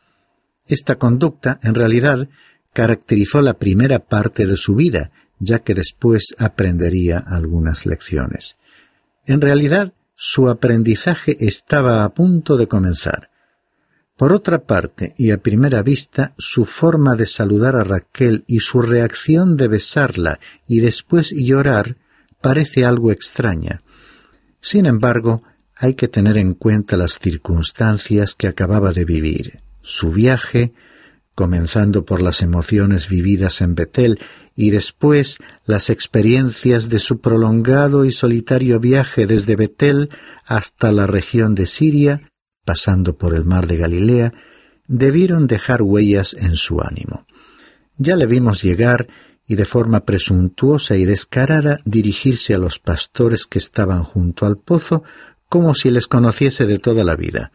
Esta 0.66 0.96
conducta, 0.96 1.60
en 1.62 1.76
realidad, 1.76 2.28
caracterizó 2.72 3.42
la 3.42 3.54
primera 3.54 4.00
parte 4.00 4.44
de 4.44 4.56
su 4.56 4.74
vida, 4.74 5.12
ya 5.38 5.60
que 5.60 5.74
después 5.74 6.34
aprendería 6.36 7.18
algunas 7.18 7.86
lecciones. 7.86 8.56
En 9.24 9.40
realidad, 9.40 9.94
su 10.22 10.50
aprendizaje 10.50 11.34
estaba 11.40 12.04
a 12.04 12.12
punto 12.12 12.58
de 12.58 12.68
comenzar. 12.68 13.30
Por 14.18 14.34
otra 14.34 14.64
parte, 14.64 15.14
y 15.16 15.30
a 15.30 15.40
primera 15.40 15.82
vista, 15.82 16.34
su 16.36 16.66
forma 16.66 17.16
de 17.16 17.24
saludar 17.24 17.74
a 17.74 17.84
Raquel 17.84 18.44
y 18.46 18.60
su 18.60 18.82
reacción 18.82 19.56
de 19.56 19.68
besarla 19.68 20.38
y 20.68 20.80
después 20.80 21.30
llorar 21.30 21.96
parece 22.42 22.84
algo 22.84 23.12
extraña. 23.12 23.82
Sin 24.60 24.84
embargo, 24.84 25.42
hay 25.74 25.94
que 25.94 26.06
tener 26.06 26.36
en 26.36 26.52
cuenta 26.52 26.98
las 26.98 27.18
circunstancias 27.18 28.34
que 28.34 28.46
acababa 28.46 28.92
de 28.92 29.06
vivir 29.06 29.62
su 29.80 30.12
viaje, 30.12 30.74
comenzando 31.34 32.04
por 32.04 32.20
las 32.20 32.42
emociones 32.42 33.08
vividas 33.08 33.62
en 33.62 33.74
Betel 33.74 34.20
y 34.54 34.70
después 34.70 35.38
las 35.64 35.90
experiencias 35.90 36.88
de 36.88 36.98
su 36.98 37.20
prolongado 37.20 38.04
y 38.04 38.12
solitario 38.12 38.80
viaje 38.80 39.26
desde 39.26 39.56
Betel 39.56 40.10
hasta 40.44 40.92
la 40.92 41.06
región 41.06 41.54
de 41.54 41.66
Siria, 41.66 42.22
pasando 42.64 43.16
por 43.16 43.34
el 43.34 43.44
mar 43.44 43.66
de 43.66 43.76
Galilea, 43.76 44.34
debieron 44.86 45.46
dejar 45.46 45.82
huellas 45.82 46.34
en 46.34 46.56
su 46.56 46.80
ánimo. 46.80 47.26
Ya 47.96 48.16
le 48.16 48.26
vimos 48.26 48.62
llegar 48.62 49.06
y 49.46 49.56
de 49.56 49.64
forma 49.64 50.04
presuntuosa 50.04 50.96
y 50.96 51.04
descarada 51.04 51.80
dirigirse 51.84 52.54
a 52.54 52.58
los 52.58 52.78
pastores 52.78 53.46
que 53.46 53.58
estaban 53.58 54.04
junto 54.04 54.46
al 54.46 54.56
pozo 54.58 55.02
como 55.48 55.74
si 55.74 55.90
les 55.90 56.06
conociese 56.06 56.66
de 56.66 56.78
toda 56.78 57.02
la 57.02 57.16
vida. 57.16 57.50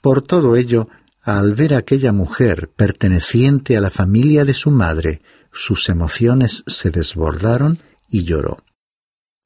Por 0.00 0.22
todo 0.22 0.56
ello, 0.56 0.88
al 1.22 1.54
ver 1.54 1.74
a 1.74 1.78
aquella 1.78 2.12
mujer 2.12 2.70
perteneciente 2.74 3.76
a 3.76 3.80
la 3.80 3.90
familia 3.90 4.44
de 4.44 4.54
su 4.54 4.70
madre, 4.70 5.22
sus 5.52 5.88
emociones 5.88 6.64
se 6.66 6.90
desbordaron 6.90 7.78
y 8.08 8.24
lloró. 8.24 8.64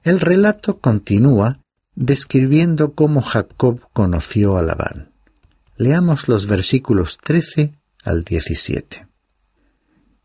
El 0.03 0.19
relato 0.19 0.79
continúa 0.79 1.59
describiendo 1.95 2.93
cómo 2.93 3.21
Jacob 3.21 3.81
conoció 3.91 4.57
a 4.57 4.61
Labán. 4.61 5.11
Leamos 5.77 6.27
los 6.27 6.47
versículos 6.47 7.17
13 7.17 7.73
al 8.03 8.23
17. 8.23 9.07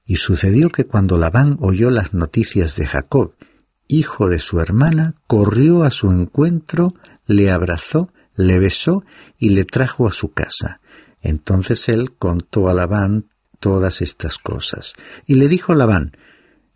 Y 0.04 0.16
sucedió 0.16 0.70
que 0.70 0.86
cuando 0.86 1.18
Labán 1.18 1.56
oyó 1.60 1.90
las 1.90 2.14
noticias 2.14 2.76
de 2.76 2.86
Jacob, 2.86 3.34
hijo 3.88 4.28
de 4.28 4.38
su 4.38 4.60
hermana, 4.60 5.14
corrió 5.26 5.84
a 5.84 5.90
su 5.90 6.10
encuentro, 6.10 6.94
le 7.26 7.50
abrazó, 7.50 8.12
le 8.34 8.58
besó 8.58 9.04
y 9.38 9.50
le 9.50 9.64
trajo 9.64 10.06
a 10.06 10.12
su 10.12 10.32
casa. 10.32 10.80
Entonces 11.20 11.88
él 11.88 12.12
contó 12.12 12.68
a 12.68 12.74
Labán 12.74 13.26
todas 13.62 14.02
estas 14.02 14.38
cosas. 14.38 14.94
Y 15.24 15.36
le 15.36 15.46
dijo 15.46 15.74
Labán, 15.74 16.12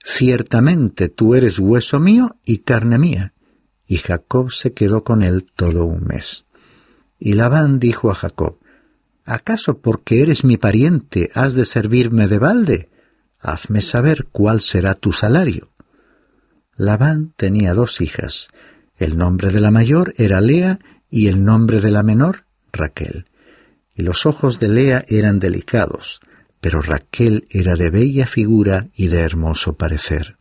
Ciertamente 0.09 1.09
tú 1.09 1.35
eres 1.35 1.59
hueso 1.59 1.99
mío 1.99 2.37
y 2.45 2.59
carne 2.59 2.97
mía. 2.97 3.35
Y 3.89 3.97
Jacob 3.97 4.53
se 4.53 4.73
quedó 4.73 5.03
con 5.03 5.25
él 5.25 5.45
todo 5.45 5.85
un 5.85 6.05
mes. 6.05 6.47
Y 7.19 7.33
Labán 7.33 7.81
dijo 7.81 8.13
a 8.13 8.15
Jacob, 8.15 8.61
¿acaso 9.25 9.81
porque 9.81 10.23
eres 10.23 10.45
mi 10.45 10.59
pariente 10.59 11.31
has 11.35 11.55
de 11.55 11.65
servirme 11.65 12.29
de 12.29 12.39
balde? 12.39 12.91
Hazme 13.41 13.83
saber 13.83 14.29
cuál 14.31 14.61
será 14.61 14.95
tu 14.95 15.13
salario. 15.13 15.73
Labán 16.77 17.35
tenía 17.37 17.75
dos 17.75 18.01
hijas. 18.01 18.49
El 18.97 19.19
nombre 19.19 19.51
de 19.51 19.61
la 19.61 19.73
mayor 19.73 20.15
era 20.19 20.41
Lea 20.41 20.79
y 21.11 21.27
el 21.27 21.45
nombre 21.45 21.81
de 21.81 21.91
la 21.91 22.05
menor 22.05 22.45
Raquel. 22.73 23.27
Y 23.93 24.03
los 24.03 24.25
ojos 24.25 24.61
de 24.61 24.69
Lea 24.69 25.05
eran 25.09 25.41
delicados, 25.41 26.21
pero 26.67 26.83
Raquel 26.83 27.47
era 27.49 27.77
de 27.77 27.91
bella 27.91 28.27
figura 28.27 28.89
y 28.97 29.07
de 29.07 29.21
hermoso 29.21 29.75
parecer. 29.75 30.37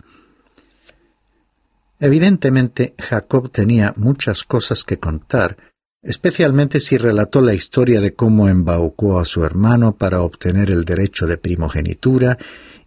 Evidentemente, 1.99 2.95
Jacob 2.97 3.51
tenía 3.51 3.93
muchas 3.95 4.43
cosas 4.43 4.83
que 4.83 4.97
contar, 4.97 5.55
especialmente 6.01 6.79
si 6.79 6.97
relató 6.97 7.43
la 7.43 7.53
historia 7.53 8.01
de 8.01 8.15
cómo 8.15 8.49
embaucó 8.49 9.19
a 9.19 9.25
su 9.25 9.45
hermano 9.45 9.97
para 9.97 10.21
obtener 10.21 10.71
el 10.71 10.83
derecho 10.83 11.27
de 11.27 11.37
primogenitura 11.37 12.39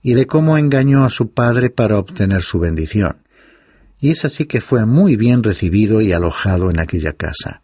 y 0.02 0.14
de 0.14 0.26
cómo 0.26 0.58
engañó 0.58 1.04
a 1.04 1.10
su 1.10 1.30
padre 1.30 1.70
para 1.70 1.96
obtener 1.96 2.42
su 2.42 2.58
bendición. 2.58 3.18
Y 4.00 4.10
es 4.10 4.24
así 4.24 4.46
que 4.46 4.60
fue 4.60 4.84
muy 4.84 5.14
bien 5.14 5.44
recibido 5.44 6.00
y 6.00 6.10
alojado 6.10 6.72
en 6.72 6.80
aquella 6.80 7.12
casa. 7.12 7.62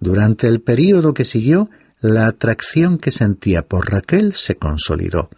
Durante 0.00 0.48
el 0.48 0.60
período 0.60 1.14
que 1.14 1.24
siguió, 1.24 1.70
la 2.00 2.26
atracción 2.26 2.98
que 2.98 3.10
sentía 3.10 3.66
por 3.66 3.90
Raquel 3.90 4.32
se 4.32 4.56
consolidó. 4.56 5.30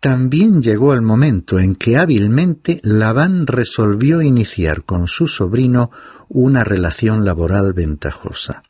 También 0.00 0.62
llegó 0.62 0.94
el 0.94 1.02
momento 1.02 1.58
en 1.58 1.76
que 1.76 1.96
hábilmente 1.96 2.80
Labán 2.82 3.46
resolvió 3.46 4.20
iniciar 4.20 4.84
con 4.84 5.06
su 5.06 5.28
sobrino 5.28 5.90
una 6.28 6.64
relación 6.64 7.24
laboral 7.24 7.72
ventajosa. 7.72 8.62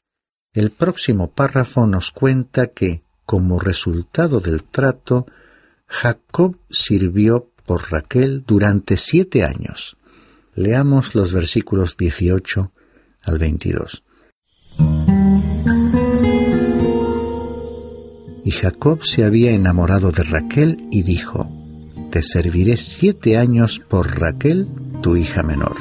El 0.52 0.70
próximo 0.70 1.30
párrafo 1.30 1.86
nos 1.86 2.10
cuenta 2.10 2.66
que, 2.66 3.02
como 3.24 3.58
resultado 3.58 4.40
del 4.40 4.64
trato, 4.64 5.26
Jacob 5.86 6.58
sirvió 6.68 7.50
por 7.64 7.90
Raquel 7.90 8.44
durante 8.46 8.96
siete 8.96 9.44
años. 9.44 9.96
Leamos 10.54 11.14
los 11.14 11.32
versículos 11.32 11.96
18 11.96 12.72
al 13.22 13.38
22. 13.38 14.02
Y 18.44 18.50
Jacob 18.50 19.04
se 19.04 19.24
había 19.24 19.52
enamorado 19.52 20.10
de 20.10 20.24
Raquel 20.24 20.88
y 20.90 21.02
dijo, 21.02 21.50
Te 22.10 22.22
serviré 22.22 22.76
siete 22.76 23.36
años 23.36 23.80
por 23.80 24.20
Raquel, 24.20 24.68
tu 25.00 25.16
hija 25.16 25.42
menor. 25.42 25.76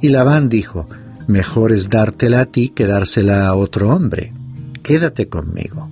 Y 0.00 0.08
Labán 0.08 0.48
dijo, 0.48 0.88
Mejor 1.26 1.72
es 1.72 1.88
dártela 1.88 2.40
a 2.42 2.46
ti 2.46 2.68
que 2.68 2.86
dársela 2.86 3.46
a 3.46 3.54
otro 3.54 3.90
hombre. 3.90 4.32
Quédate 4.82 5.28
conmigo. 5.28 5.88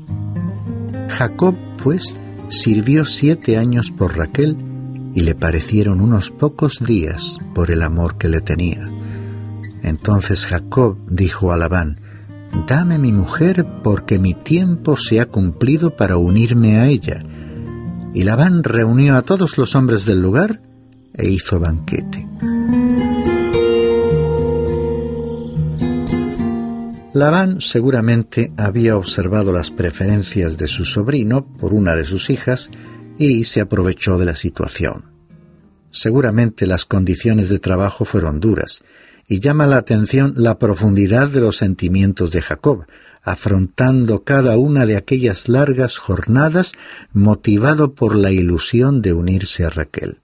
Jacob, 1.09 1.55
pues, 1.83 2.15
sirvió 2.51 3.07
siete 3.07 3.57
años 3.57 3.91
por 3.91 4.17
Raquel 4.19 4.57
y 5.15 5.21
le 5.21 5.35
parecieron 5.35 6.01
unos 6.01 6.31
pocos 6.31 6.79
días 6.81 7.39
por 7.55 7.71
el 7.71 7.83
amor 7.83 8.19
que 8.19 8.29
le 8.29 8.41
tenía. 8.41 8.89
Entonces 9.83 10.47
Jacob 10.47 10.99
dijo 11.09 11.53
a 11.53 11.57
Labán, 11.57 12.01
Dame 12.67 12.99
mi 12.99 13.13
mujer 13.13 13.67
porque 13.83 14.19
mi 14.19 14.35
tiempo 14.35 14.97
se 14.97 15.21
ha 15.21 15.27
cumplido 15.27 15.97
para 15.97 16.17
unirme 16.17 16.79
a 16.79 16.87
ella. 16.87 17.25
Y 18.15 18.25
Labán 18.25 18.63
reunió 18.63 19.17
a 19.17 19.23
todos 19.23 19.59
los 19.59 19.75
hombres 19.75 20.05
del 20.05 20.21
lugar 20.21 20.61
e 21.15 21.29
hizo 21.29 21.59
banquete. 21.59 22.29
Labán 27.15 27.61
seguramente 27.61 28.53
había 28.57 28.97
observado 28.97 29.53
las 29.53 29.71
preferencias 29.71 30.57
de 30.57 30.67
su 30.67 30.85
sobrino 30.85 31.45
por 31.45 31.75
una 31.75 31.95
de 31.95 32.05
sus 32.05 32.31
hijas 32.31 32.71
y 33.19 33.45
se 33.45 33.61
aprovechó 33.61 34.17
de 34.17 34.25
la 34.25 34.35
situación. 34.35 35.13
Seguramente 35.91 36.67
las 36.67 36.87
condiciones 36.87 37.51
de 37.51 37.59
trabajo 37.59 38.07
fueron 38.07 38.41
duras, 38.41 38.83
y 39.33 39.41
llama 39.41 39.67
la 39.67 39.79
atención 39.79 40.35
la 40.37 40.59
profundidad 40.59 41.31
de 41.31 41.41
los 41.41 41.57
sentimientos 41.57 42.33
de 42.33 42.43
Jacob, 42.43 42.85
afrontando 43.23 44.25
cada 44.25 44.59
una 44.59 44.85
de 44.85 44.99
aquellas 44.99 45.49
largas 45.49 45.97
jornadas 45.97 46.75
motivado 47.15 47.95
por 47.95 48.15
la 48.15 48.31
ilusión 48.31 49.01
de 49.01 49.15
unirse 49.15 49.65
a 49.65 49.71
Raquel. 49.71 50.21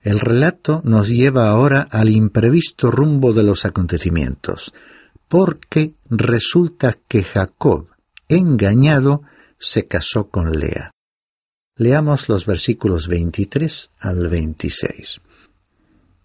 El 0.00 0.18
relato 0.18 0.82
nos 0.84 1.08
lleva 1.08 1.50
ahora 1.50 1.82
al 1.82 2.08
imprevisto 2.08 2.90
rumbo 2.90 3.32
de 3.32 3.44
los 3.44 3.64
acontecimientos, 3.64 4.74
porque 5.28 5.94
resulta 6.08 6.98
que 7.06 7.22
Jacob, 7.22 7.90
engañado, 8.26 9.22
se 9.56 9.86
casó 9.86 10.30
con 10.30 10.58
Lea. 10.58 10.90
Leamos 11.76 12.28
los 12.28 12.44
versículos 12.44 13.06
23 13.06 13.92
al 14.00 14.28
26. 14.28 15.20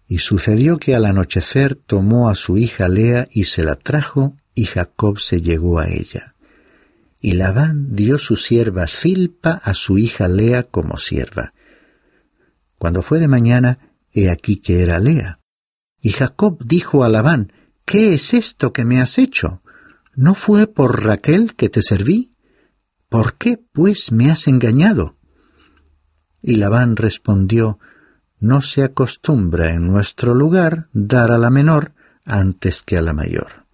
Y 0.06 0.18
sucedió 0.18 0.78
que 0.78 0.94
al 0.94 1.04
anochecer 1.04 1.74
tomó 1.74 2.28
a 2.28 2.34
su 2.34 2.58
hija 2.58 2.88
Lea 2.88 3.28
y 3.30 3.44
se 3.44 3.64
la 3.64 3.76
trajo, 3.76 4.36
y 4.54 4.64
Jacob 4.64 5.18
se 5.18 5.42
llegó 5.42 5.78
a 5.78 5.88
ella. 5.88 6.34
Y 7.20 7.32
Labán 7.32 7.94
dio 7.94 8.18
su 8.18 8.36
sierva 8.36 8.86
Silpa 8.86 9.60
a 9.64 9.74
su 9.74 9.98
hija 9.98 10.28
Lea 10.28 10.64
como 10.64 10.96
sierva. 10.96 11.52
Cuando 12.78 13.02
fue 13.02 13.18
de 13.18 13.28
mañana, 13.28 13.96
he 14.12 14.30
aquí 14.30 14.56
que 14.58 14.82
era 14.82 14.98
Lea. 15.00 15.40
Y 16.00 16.12
Jacob 16.12 16.58
dijo 16.64 17.02
a 17.02 17.08
Labán, 17.08 17.52
¿Qué 17.86 18.14
es 18.14 18.34
esto 18.34 18.72
que 18.72 18.84
me 18.84 19.00
has 19.00 19.16
hecho? 19.16 19.62
¿No 20.16 20.34
fue 20.34 20.66
por 20.66 21.04
Raquel 21.04 21.54
que 21.54 21.68
te 21.68 21.82
serví? 21.82 22.34
¿Por 23.08 23.34
qué, 23.34 23.62
pues, 23.72 24.10
me 24.10 24.28
has 24.28 24.48
engañado? 24.48 25.16
Y 26.42 26.56
Labán 26.56 26.96
respondió, 26.96 27.78
no 28.40 28.62
se 28.62 28.82
acostumbra 28.82 29.72
en 29.72 29.86
nuestro 29.86 30.34
lugar 30.34 30.88
dar 30.92 31.32
a 31.32 31.38
la 31.38 31.50
menor 31.50 31.92
antes 32.24 32.82
que 32.82 32.98
a 32.98 33.02
la 33.02 33.12
mayor. 33.12 33.66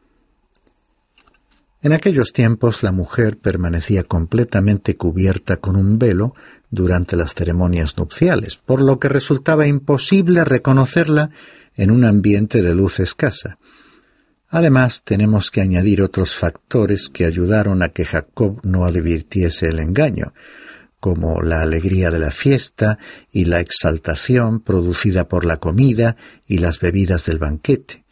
En 1.83 1.93
aquellos 1.93 2.33
tiempos 2.33 2.85
la 2.85 2.93
mujer 2.93 3.39
permanecía 3.39 4.05
completamente 4.05 4.97
cubierta 4.97 5.57
con 5.57 5.75
un 5.75 5.99
velo 5.99 6.35
durante 6.71 7.17
las 7.17 7.35
ceremonias 7.35 7.99
nupciales, 7.99 8.57
por 8.57 8.81
lo 8.81 9.01
que 9.01 9.09
resultaba 9.09 9.67
imposible 9.67 10.45
reconocerla 10.45 11.31
en 11.77 11.91
un 11.91 12.05
ambiente 12.05 12.63
de 12.63 12.75
luz 12.75 13.01
escasa. 13.01 13.59
Además, 14.49 15.03
tenemos 15.03 15.51
que 15.51 15.61
añadir 15.61 16.03
otros 16.03 16.37
factores 16.37 17.09
que 17.09 17.25
ayudaron 17.25 17.83
a 17.83 17.89
que 17.89 18.05
Jacob 18.05 18.61
no 18.63 18.85
advirtiese 18.85 19.69
el 19.69 19.81
engaño, 19.81 20.35
como 21.03 21.43
la 21.43 21.63
alegría 21.63 22.13
de 22.13 22.21
la 22.21 22.31
fiesta 22.31 22.97
y 23.29 23.47
la 23.47 23.59
exaltación 23.59 24.61
producida 24.61 25.27
por 25.27 25.45
la 25.45 25.57
comida 25.57 26.17
y 26.47 26.59
las 26.59 26.79
bebidas 26.79 27.27
del 27.27 27.41
banquete. 27.41 28.05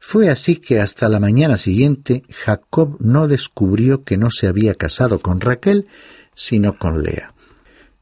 Fue 0.00 0.28
así 0.28 0.56
que 0.56 0.80
hasta 0.80 1.08
la 1.08 1.20
mañana 1.20 1.56
siguiente 1.56 2.24
Jacob 2.28 2.96
no 2.98 3.28
descubrió 3.28 4.02
que 4.02 4.18
no 4.18 4.32
se 4.32 4.48
había 4.48 4.74
casado 4.74 5.20
con 5.20 5.40
Raquel, 5.40 5.86
sino 6.34 6.76
con 6.76 7.04
Lea. 7.04 7.34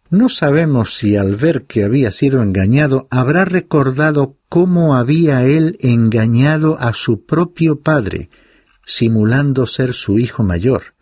No 0.08 0.30
sabemos 0.30 0.94
si 0.94 1.16
al 1.16 1.36
ver 1.36 1.64
que 1.64 1.84
había 1.84 2.10
sido 2.10 2.42
engañado 2.42 3.08
habrá 3.10 3.44
recordado 3.44 4.38
cómo 4.48 4.96
había 4.96 5.44
él 5.44 5.76
engañado 5.80 6.78
a 6.80 6.94
su 6.94 7.26
propio 7.26 7.80
padre, 7.80 8.30
simulando 8.86 9.66
ser 9.66 9.92
su 9.92 10.18
hijo 10.18 10.42
mayor, 10.42 10.94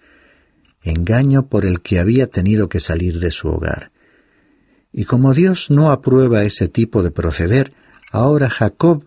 engaño 0.82 1.48
por 1.48 1.64
el 1.64 1.80
que 1.80 1.98
había 1.98 2.28
tenido 2.28 2.68
que 2.68 2.80
salir 2.80 3.20
de 3.20 3.30
su 3.30 3.48
hogar. 3.48 3.92
Y 4.92 5.04
como 5.04 5.34
Dios 5.34 5.70
no 5.70 5.90
aprueba 5.90 6.42
ese 6.42 6.68
tipo 6.68 7.02
de 7.02 7.10
proceder, 7.10 7.72
ahora 8.10 8.50
Jacob 8.50 9.04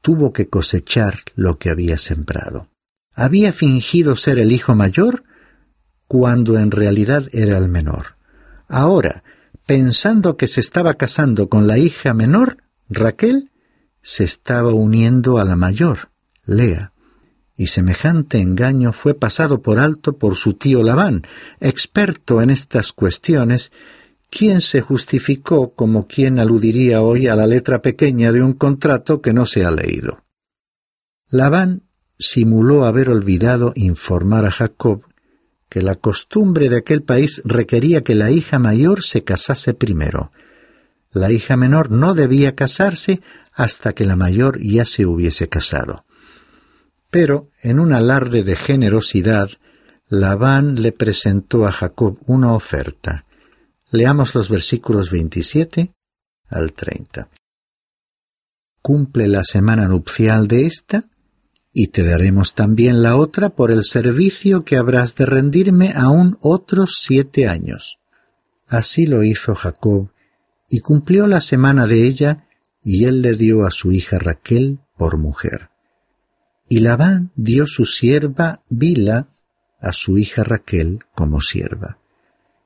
tuvo 0.00 0.32
que 0.32 0.48
cosechar 0.48 1.20
lo 1.34 1.58
que 1.58 1.70
había 1.70 1.96
sembrado. 1.96 2.68
Había 3.14 3.52
fingido 3.52 4.16
ser 4.16 4.38
el 4.38 4.52
hijo 4.52 4.74
mayor 4.74 5.24
cuando 6.08 6.58
en 6.58 6.70
realidad 6.70 7.28
era 7.32 7.56
el 7.56 7.68
menor. 7.68 8.16
Ahora, 8.68 9.22
pensando 9.66 10.36
que 10.36 10.48
se 10.48 10.60
estaba 10.60 10.94
casando 10.94 11.48
con 11.48 11.66
la 11.66 11.78
hija 11.78 12.12
menor, 12.12 12.58
Raquel, 12.88 13.50
se 14.02 14.24
estaba 14.24 14.74
uniendo 14.74 15.38
a 15.38 15.44
la 15.44 15.56
mayor, 15.56 16.10
Lea. 16.44 16.92
Y 17.56 17.68
semejante 17.68 18.38
engaño 18.38 18.92
fue 18.92 19.14
pasado 19.14 19.62
por 19.62 19.78
alto 19.78 20.18
por 20.18 20.34
su 20.34 20.54
tío 20.54 20.82
Labán, 20.82 21.22
experto 21.60 22.42
en 22.42 22.50
estas 22.50 22.92
cuestiones, 22.92 23.70
quien 24.28 24.60
se 24.60 24.80
justificó 24.80 25.74
como 25.74 26.08
quien 26.08 26.40
aludiría 26.40 27.02
hoy 27.02 27.28
a 27.28 27.36
la 27.36 27.46
letra 27.46 27.80
pequeña 27.80 28.32
de 28.32 28.42
un 28.42 28.54
contrato 28.54 29.22
que 29.22 29.32
no 29.32 29.46
se 29.46 29.64
ha 29.64 29.70
leído. 29.70 30.24
Labán 31.28 31.82
simuló 32.18 32.84
haber 32.84 33.10
olvidado 33.10 33.72
informar 33.76 34.44
a 34.44 34.50
Jacob 34.50 35.02
que 35.68 35.82
la 35.82 35.96
costumbre 35.96 36.68
de 36.68 36.78
aquel 36.78 37.02
país 37.02 37.42
requería 37.44 38.04
que 38.04 38.14
la 38.14 38.30
hija 38.30 38.58
mayor 38.58 39.02
se 39.02 39.24
casase 39.24 39.74
primero. 39.74 40.32
La 41.10 41.32
hija 41.32 41.56
menor 41.56 41.90
no 41.90 42.14
debía 42.14 42.54
casarse 42.54 43.20
hasta 43.52 43.92
que 43.92 44.06
la 44.06 44.16
mayor 44.16 44.60
ya 44.60 44.84
se 44.84 45.06
hubiese 45.06 45.48
casado. 45.48 46.04
Pero, 47.14 47.52
en 47.62 47.78
un 47.78 47.92
alarde 47.92 48.42
de 48.42 48.56
generosidad, 48.56 49.48
Labán 50.08 50.82
le 50.82 50.90
presentó 50.90 51.64
a 51.64 51.70
Jacob 51.70 52.18
una 52.26 52.54
oferta. 52.54 53.24
Leamos 53.92 54.34
los 54.34 54.48
versículos 54.48 55.12
27 55.12 55.94
al 56.48 56.72
30. 56.72 57.28
Cumple 58.82 59.28
la 59.28 59.44
semana 59.44 59.86
nupcial 59.86 60.48
de 60.48 60.66
esta, 60.66 61.04
y 61.72 61.86
te 61.86 62.02
daremos 62.02 62.54
también 62.54 63.00
la 63.00 63.14
otra 63.14 63.50
por 63.50 63.70
el 63.70 63.84
servicio 63.84 64.64
que 64.64 64.76
habrás 64.76 65.14
de 65.14 65.26
rendirme 65.26 65.92
aún 65.94 66.36
otros 66.40 66.96
siete 67.00 67.46
años. 67.46 68.00
Así 68.66 69.06
lo 69.06 69.22
hizo 69.22 69.54
Jacob, 69.54 70.10
y 70.68 70.80
cumplió 70.80 71.28
la 71.28 71.40
semana 71.40 71.86
de 71.86 72.08
ella, 72.08 72.48
y 72.82 73.04
él 73.04 73.22
le 73.22 73.34
dio 73.36 73.64
a 73.64 73.70
su 73.70 73.92
hija 73.92 74.18
Raquel 74.18 74.80
por 74.96 75.16
mujer. 75.16 75.70
Y 76.74 76.80
Labán 76.80 77.30
dio 77.36 77.68
su 77.68 77.84
sierva 77.84 78.64
Bila 78.68 79.28
a 79.78 79.92
su 79.92 80.18
hija 80.18 80.42
Raquel 80.42 81.04
como 81.14 81.40
sierva. 81.40 81.98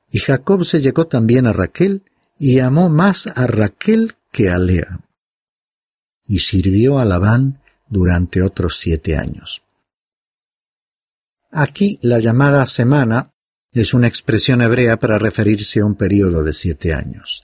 Y 0.09 0.17
Jacob 0.17 0.65
se 0.65 0.81
llegó 0.81 1.05
también 1.05 1.45
a 1.45 1.53
Raquel 1.53 2.01
y 2.39 2.57
amó 2.57 2.89
más 2.89 3.27
a 3.27 3.45
Raquel 3.45 4.15
que 4.31 4.49
a 4.49 4.57
Lea. 4.57 5.01
Y 6.25 6.39
sirvió 6.39 6.97
a 6.97 7.05
Labán 7.05 7.61
durante 7.87 8.41
otros 8.41 8.79
siete 8.79 9.15
años. 9.15 9.61
Aquí 11.51 11.99
la 12.01 12.17
llamada 12.17 12.65
semana 12.65 13.31
es 13.71 13.93
una 13.93 14.07
expresión 14.07 14.63
hebrea 14.63 14.97
para 14.97 15.19
referirse 15.19 15.81
a 15.81 15.85
un 15.85 15.93
período 15.93 16.43
de 16.43 16.53
siete 16.53 16.95
años. 16.95 17.41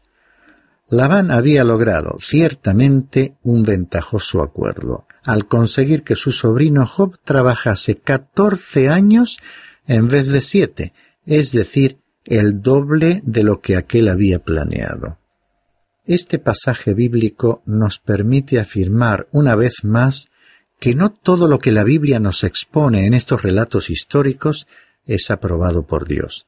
Labán 0.89 1.29
había 1.29 1.63
logrado 1.63 2.17
ciertamente 2.19 3.37
un 3.43 3.61
ventajoso 3.61 4.41
acuerdo 4.41 5.05
al 5.25 5.47
conseguir 5.47 6.03
que 6.03 6.15
su 6.15 6.31
sobrino 6.31 6.85
Job 6.85 7.17
trabajase 7.23 7.95
catorce 7.95 8.89
años 8.89 9.39
en 9.87 10.07
vez 10.07 10.27
de 10.27 10.41
siete, 10.41 10.93
es 11.25 11.51
decir, 11.51 11.97
el 12.25 12.61
doble 12.61 13.21
de 13.25 13.43
lo 13.43 13.59
que 13.59 13.75
aquel 13.75 14.07
había 14.07 14.39
planeado. 14.39 15.19
Este 16.05 16.37
pasaje 16.37 16.93
bíblico 16.93 17.63
nos 17.65 17.99
permite 17.99 18.59
afirmar 18.59 19.27
una 19.31 19.55
vez 19.55 19.83
más 19.83 20.29
que 20.79 20.93
no 20.93 21.11
todo 21.11 21.47
lo 21.47 21.57
que 21.57 21.71
la 21.71 21.83
Biblia 21.83 22.19
nos 22.19 22.43
expone 22.43 23.07
en 23.07 23.15
estos 23.15 23.41
relatos 23.41 23.89
históricos 23.89 24.67
es 25.05 25.31
aprobado 25.31 25.87
por 25.87 26.07
Dios. 26.07 26.45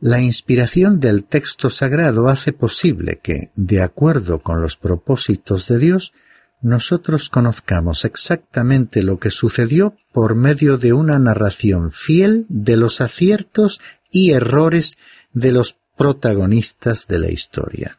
La 0.00 0.20
inspiración 0.22 1.00
del 1.00 1.24
texto 1.24 1.68
sagrado 1.68 2.28
hace 2.28 2.54
posible 2.54 3.20
que, 3.22 3.50
de 3.54 3.82
acuerdo 3.82 4.38
con 4.38 4.62
los 4.62 4.78
propósitos 4.78 5.68
de 5.68 5.78
Dios, 5.78 6.14
nosotros 6.62 7.30
conozcamos 7.30 8.04
exactamente 8.04 9.02
lo 9.02 9.18
que 9.18 9.30
sucedió 9.30 9.96
por 10.12 10.34
medio 10.34 10.76
de 10.76 10.92
una 10.92 11.18
narración 11.18 11.90
fiel 11.90 12.46
de 12.48 12.76
los 12.76 13.00
aciertos 13.00 13.80
y 14.10 14.32
errores 14.32 14.96
de 15.32 15.52
los 15.52 15.76
protagonistas 15.96 17.06
de 17.06 17.18
la 17.18 17.30
historia. 17.30 17.98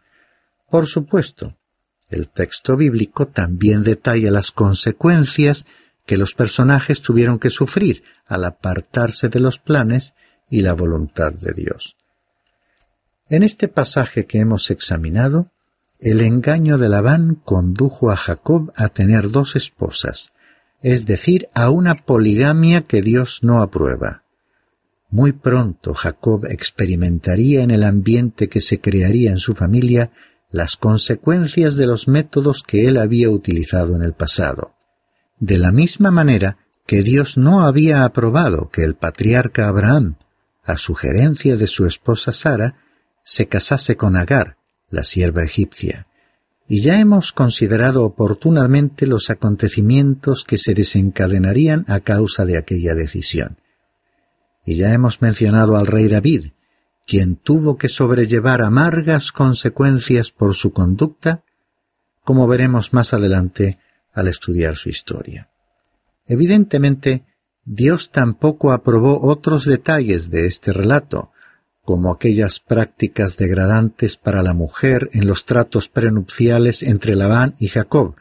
Por 0.70 0.88
supuesto, 0.88 1.58
el 2.10 2.28
texto 2.30 2.78
bíblico 2.78 3.28
también 3.28 3.84
detalla 3.84 4.32
las 4.32 4.52
consecuencias 4.52 5.66
que 6.06 6.18
los 6.18 6.34
personajes 6.34 7.02
tuvieron 7.02 7.40
que 7.40 7.50
sufrir 7.50 8.04
al 8.26 8.46
apartarse 8.46 9.30
de 9.30 9.40
los 9.40 9.60
planes 9.60 10.14
y 10.50 10.62
la 10.62 10.74
voluntad 10.74 11.32
de 11.32 11.54
Dios. 11.54 11.96
En 13.30 13.44
este 13.44 13.70
pasaje 13.70 14.26
que 14.26 14.40
hemos 14.40 14.70
examinado, 14.72 15.52
el 16.02 16.22
engaño 16.22 16.80
de 16.80 16.90
Labán 16.90 17.36
condujo 17.36 18.10
a 18.10 18.18
Jacob 18.18 18.74
a 18.76 18.90
tener 18.90 19.30
dos 19.30 19.56
esposas, 19.56 20.34
es 20.82 21.06
decir, 21.06 21.48
a 21.54 21.70
una 21.70 21.94
poligamia 21.94 22.82
que 22.82 23.04
Dios 23.04 23.42
no 23.44 23.62
aprueba. 23.62 24.24
Muy 25.12 25.32
pronto 25.32 25.94
Jacob 25.94 26.46
experimentaría 26.46 27.62
en 27.62 27.70
el 27.70 27.84
ambiente 27.84 28.50
que 28.50 28.62
se 28.62 28.82
crearía 28.82 29.30
en 29.30 29.38
su 29.38 29.54
familia 29.54 30.12
las 30.50 30.76
consecuencias 30.76 31.76
de 31.76 31.86
los 31.86 32.08
métodos 32.08 32.64
que 32.64 32.88
él 32.88 32.98
había 32.98 33.30
utilizado 33.30 33.96
en 33.96 34.02
el 34.02 34.14
pasado. 34.14 34.74
De 35.40 35.60
la 35.60 35.72
misma 35.72 36.10
manera 36.10 36.58
que 36.88 37.04
Dios 37.04 37.38
no 37.38 37.62
había 37.62 38.06
aprobado 38.06 38.70
que 38.70 38.84
el 38.84 38.96
patriarca 38.96 39.68
Abraham, 39.68 40.16
a 40.64 40.78
sugerencia 40.78 41.56
de 41.58 41.68
su 41.68 41.86
esposa 41.86 42.34
Sara, 42.34 42.76
se 43.24 43.48
casase 43.48 43.96
con 43.96 44.16
Agar, 44.16 44.58
la 44.92 45.04
sierva 45.04 45.44
egipcia. 45.44 46.08
Y 46.68 46.82
ya 46.82 47.00
hemos 47.00 47.34
considerado 47.34 48.06
oportunamente 48.06 49.08
los 49.08 49.30
acontecimientos 49.30 50.46
que 50.46 50.58
se 50.58 50.74
desencadenarían 50.74 51.86
a 51.88 52.00
causa 52.00 52.46
de 52.46 52.58
aquella 52.58 52.96
decisión. 52.96 53.58
Y 54.66 54.76
ya 54.76 54.94
hemos 54.94 55.22
mencionado 55.22 55.76
al 55.76 55.88
rey 55.88 56.08
David, 56.08 56.52
quien 57.08 57.36
tuvo 57.36 57.78
que 57.78 57.90
sobrellevar 57.90 58.62
amargas 58.62 59.32
consecuencias 59.32 60.32
por 60.32 60.54
su 60.54 60.72
conducta, 60.72 61.44
como 62.24 62.48
veremos 62.48 62.94
más 62.94 63.14
adelante 63.14 63.80
al 64.14 64.28
estudiar 64.28 64.76
su 64.76 64.90
historia. 64.90 65.50
Evidentemente, 66.26 67.26
Dios 67.66 68.12
tampoco 68.12 68.72
aprobó 68.72 69.22
otros 69.22 69.66
detalles 69.66 70.30
de 70.30 70.46
este 70.46 70.74
relato, 70.74 71.32
como 71.84 72.12
aquellas 72.12 72.60
prácticas 72.60 73.38
degradantes 73.38 74.18
para 74.18 74.44
la 74.44 74.54
mujer 74.54 75.10
en 75.14 75.28
los 75.28 75.46
tratos 75.46 75.90
prenupciales 75.90 76.84
entre 76.84 77.16
Labán 77.16 77.56
y 77.60 77.68
Jacob, 77.68 78.16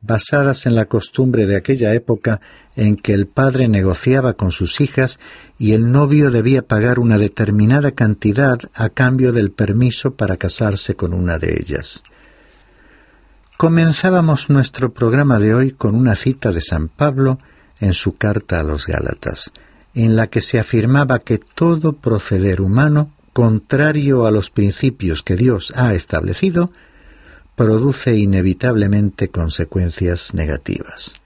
basadas 0.00 0.64
en 0.66 0.74
la 0.74 0.86
costumbre 0.86 1.46
de 1.46 1.56
aquella 1.56 1.92
época 1.92 2.40
en 2.76 2.96
que 2.96 3.12
el 3.12 3.26
padre 3.26 3.68
negociaba 3.68 4.34
con 4.34 4.52
sus 4.52 4.80
hijas 4.80 5.18
y 5.58 5.72
el 5.72 5.90
novio 5.90 6.30
debía 6.30 6.62
pagar 6.62 6.98
una 6.98 7.18
determinada 7.18 7.90
cantidad 7.90 8.58
a 8.74 8.88
cambio 8.88 9.32
del 9.32 9.50
permiso 9.50 10.14
para 10.14 10.36
casarse 10.36 10.94
con 10.94 11.12
una 11.12 11.38
de 11.38 11.58
ellas. 11.60 12.02
Comenzábamos 13.56 14.50
nuestro 14.50 14.94
programa 14.94 15.40
de 15.40 15.52
hoy 15.52 15.72
con 15.72 15.96
una 15.96 16.14
cita 16.14 16.52
de 16.52 16.60
San 16.60 16.88
Pablo 16.88 17.40
en 17.80 17.92
su 17.92 18.16
carta 18.16 18.60
a 18.60 18.62
los 18.62 18.86
Gálatas 18.86 19.52
en 19.94 20.16
la 20.16 20.28
que 20.28 20.42
se 20.42 20.58
afirmaba 20.58 21.18
que 21.18 21.38
todo 21.38 21.94
proceder 21.94 22.60
humano, 22.60 23.12
contrario 23.32 24.26
a 24.26 24.30
los 24.30 24.50
principios 24.50 25.22
que 25.22 25.36
Dios 25.36 25.72
ha 25.76 25.94
establecido, 25.94 26.70
produce 27.56 28.16
inevitablemente 28.16 29.28
consecuencias 29.28 30.34
negativas. 30.34 31.16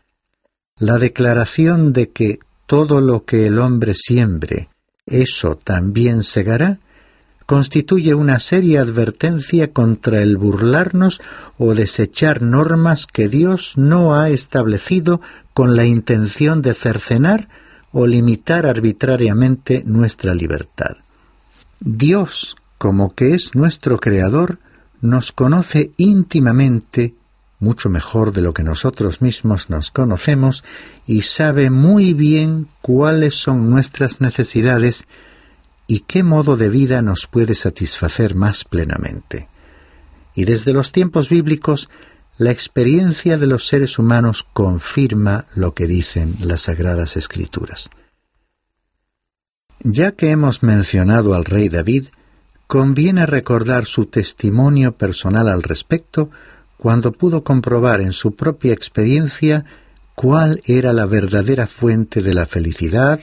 La 0.78 0.98
declaración 0.98 1.92
de 1.92 2.10
que 2.10 2.38
todo 2.66 3.00
lo 3.00 3.24
que 3.24 3.46
el 3.46 3.58
hombre 3.58 3.94
siembre, 3.94 4.68
eso 5.06 5.56
también 5.56 6.22
segará, 6.22 6.80
constituye 7.44 8.14
una 8.14 8.40
seria 8.40 8.80
advertencia 8.80 9.72
contra 9.72 10.22
el 10.22 10.38
burlarnos 10.38 11.20
o 11.58 11.74
desechar 11.74 12.40
normas 12.40 13.06
que 13.06 13.28
Dios 13.28 13.74
no 13.76 14.14
ha 14.14 14.30
establecido 14.30 15.20
con 15.52 15.76
la 15.76 15.84
intención 15.84 16.62
de 16.62 16.72
cercenar 16.72 17.48
o 17.92 18.06
limitar 18.06 18.66
arbitrariamente 18.66 19.82
nuestra 19.86 20.34
libertad. 20.34 20.96
Dios, 21.80 22.56
como 22.78 23.14
que 23.14 23.34
es 23.34 23.54
nuestro 23.54 23.98
Creador, 23.98 24.58
nos 25.00 25.32
conoce 25.32 25.92
íntimamente, 25.96 27.14
mucho 27.58 27.90
mejor 27.90 28.32
de 28.32 28.40
lo 28.40 28.54
que 28.54 28.62
nosotros 28.62 29.20
mismos 29.20 29.68
nos 29.68 29.90
conocemos, 29.90 30.64
y 31.06 31.22
sabe 31.22 31.70
muy 31.70 32.14
bien 32.14 32.66
cuáles 32.80 33.34
son 33.34 33.68
nuestras 33.68 34.20
necesidades 34.20 35.06
y 35.86 36.00
qué 36.00 36.22
modo 36.22 36.56
de 36.56 36.68
vida 36.68 37.02
nos 37.02 37.26
puede 37.26 37.54
satisfacer 37.54 38.34
más 38.34 38.64
plenamente. 38.64 39.48
Y 40.34 40.44
desde 40.44 40.72
los 40.72 40.92
tiempos 40.92 41.28
bíblicos, 41.28 41.90
la 42.38 42.50
experiencia 42.50 43.38
de 43.38 43.46
los 43.46 43.66
seres 43.66 43.98
humanos 43.98 44.46
confirma 44.52 45.46
lo 45.54 45.74
que 45.74 45.86
dicen 45.86 46.34
las 46.40 46.62
Sagradas 46.62 47.16
Escrituras. 47.16 47.90
Ya 49.80 50.12
que 50.12 50.30
hemos 50.30 50.62
mencionado 50.62 51.34
al 51.34 51.44
rey 51.44 51.68
David, 51.68 52.06
conviene 52.66 53.26
recordar 53.26 53.84
su 53.84 54.06
testimonio 54.06 54.96
personal 54.96 55.48
al 55.48 55.62
respecto 55.62 56.30
cuando 56.78 57.12
pudo 57.12 57.44
comprobar 57.44 58.00
en 58.00 58.12
su 58.12 58.34
propia 58.34 58.72
experiencia 58.72 59.64
cuál 60.14 60.62
era 60.64 60.92
la 60.92 61.06
verdadera 61.06 61.66
fuente 61.66 62.22
de 62.22 62.34
la 62.34 62.46
felicidad, 62.46 63.20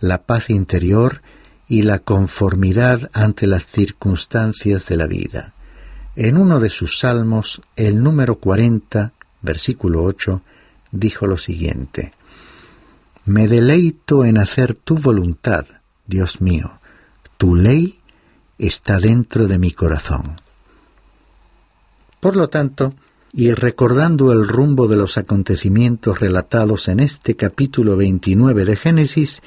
la 0.00 0.24
paz 0.24 0.50
interior 0.50 1.22
y 1.68 1.82
la 1.82 2.00
conformidad 2.00 3.08
ante 3.12 3.46
las 3.46 3.66
circunstancias 3.66 4.86
de 4.86 4.96
la 4.96 5.06
vida. 5.06 5.54
En 6.14 6.36
uno 6.36 6.60
de 6.60 6.68
sus 6.68 6.98
salmos, 6.98 7.62
el 7.74 8.02
número 8.02 8.36
40, 8.36 9.12
versículo 9.40 10.02
8, 10.04 10.42
dijo 10.90 11.26
lo 11.26 11.38
siguiente, 11.38 12.12
Me 13.24 13.48
deleito 13.48 14.24
en 14.24 14.36
hacer 14.36 14.74
tu 14.74 14.96
voluntad, 14.96 15.64
Dios 16.06 16.42
mío, 16.42 16.80
tu 17.38 17.56
ley 17.56 18.00
está 18.58 18.98
dentro 18.98 19.46
de 19.46 19.58
mi 19.58 19.70
corazón. 19.72 20.36
Por 22.20 22.36
lo 22.36 22.48
tanto, 22.48 22.94
y 23.32 23.52
recordando 23.52 24.32
el 24.32 24.46
rumbo 24.46 24.88
de 24.88 24.96
los 24.96 25.16
acontecimientos 25.16 26.20
relatados 26.20 26.88
en 26.88 27.00
este 27.00 27.36
capítulo 27.36 27.96
29 27.96 28.66
de 28.66 28.76
Génesis 28.76 29.42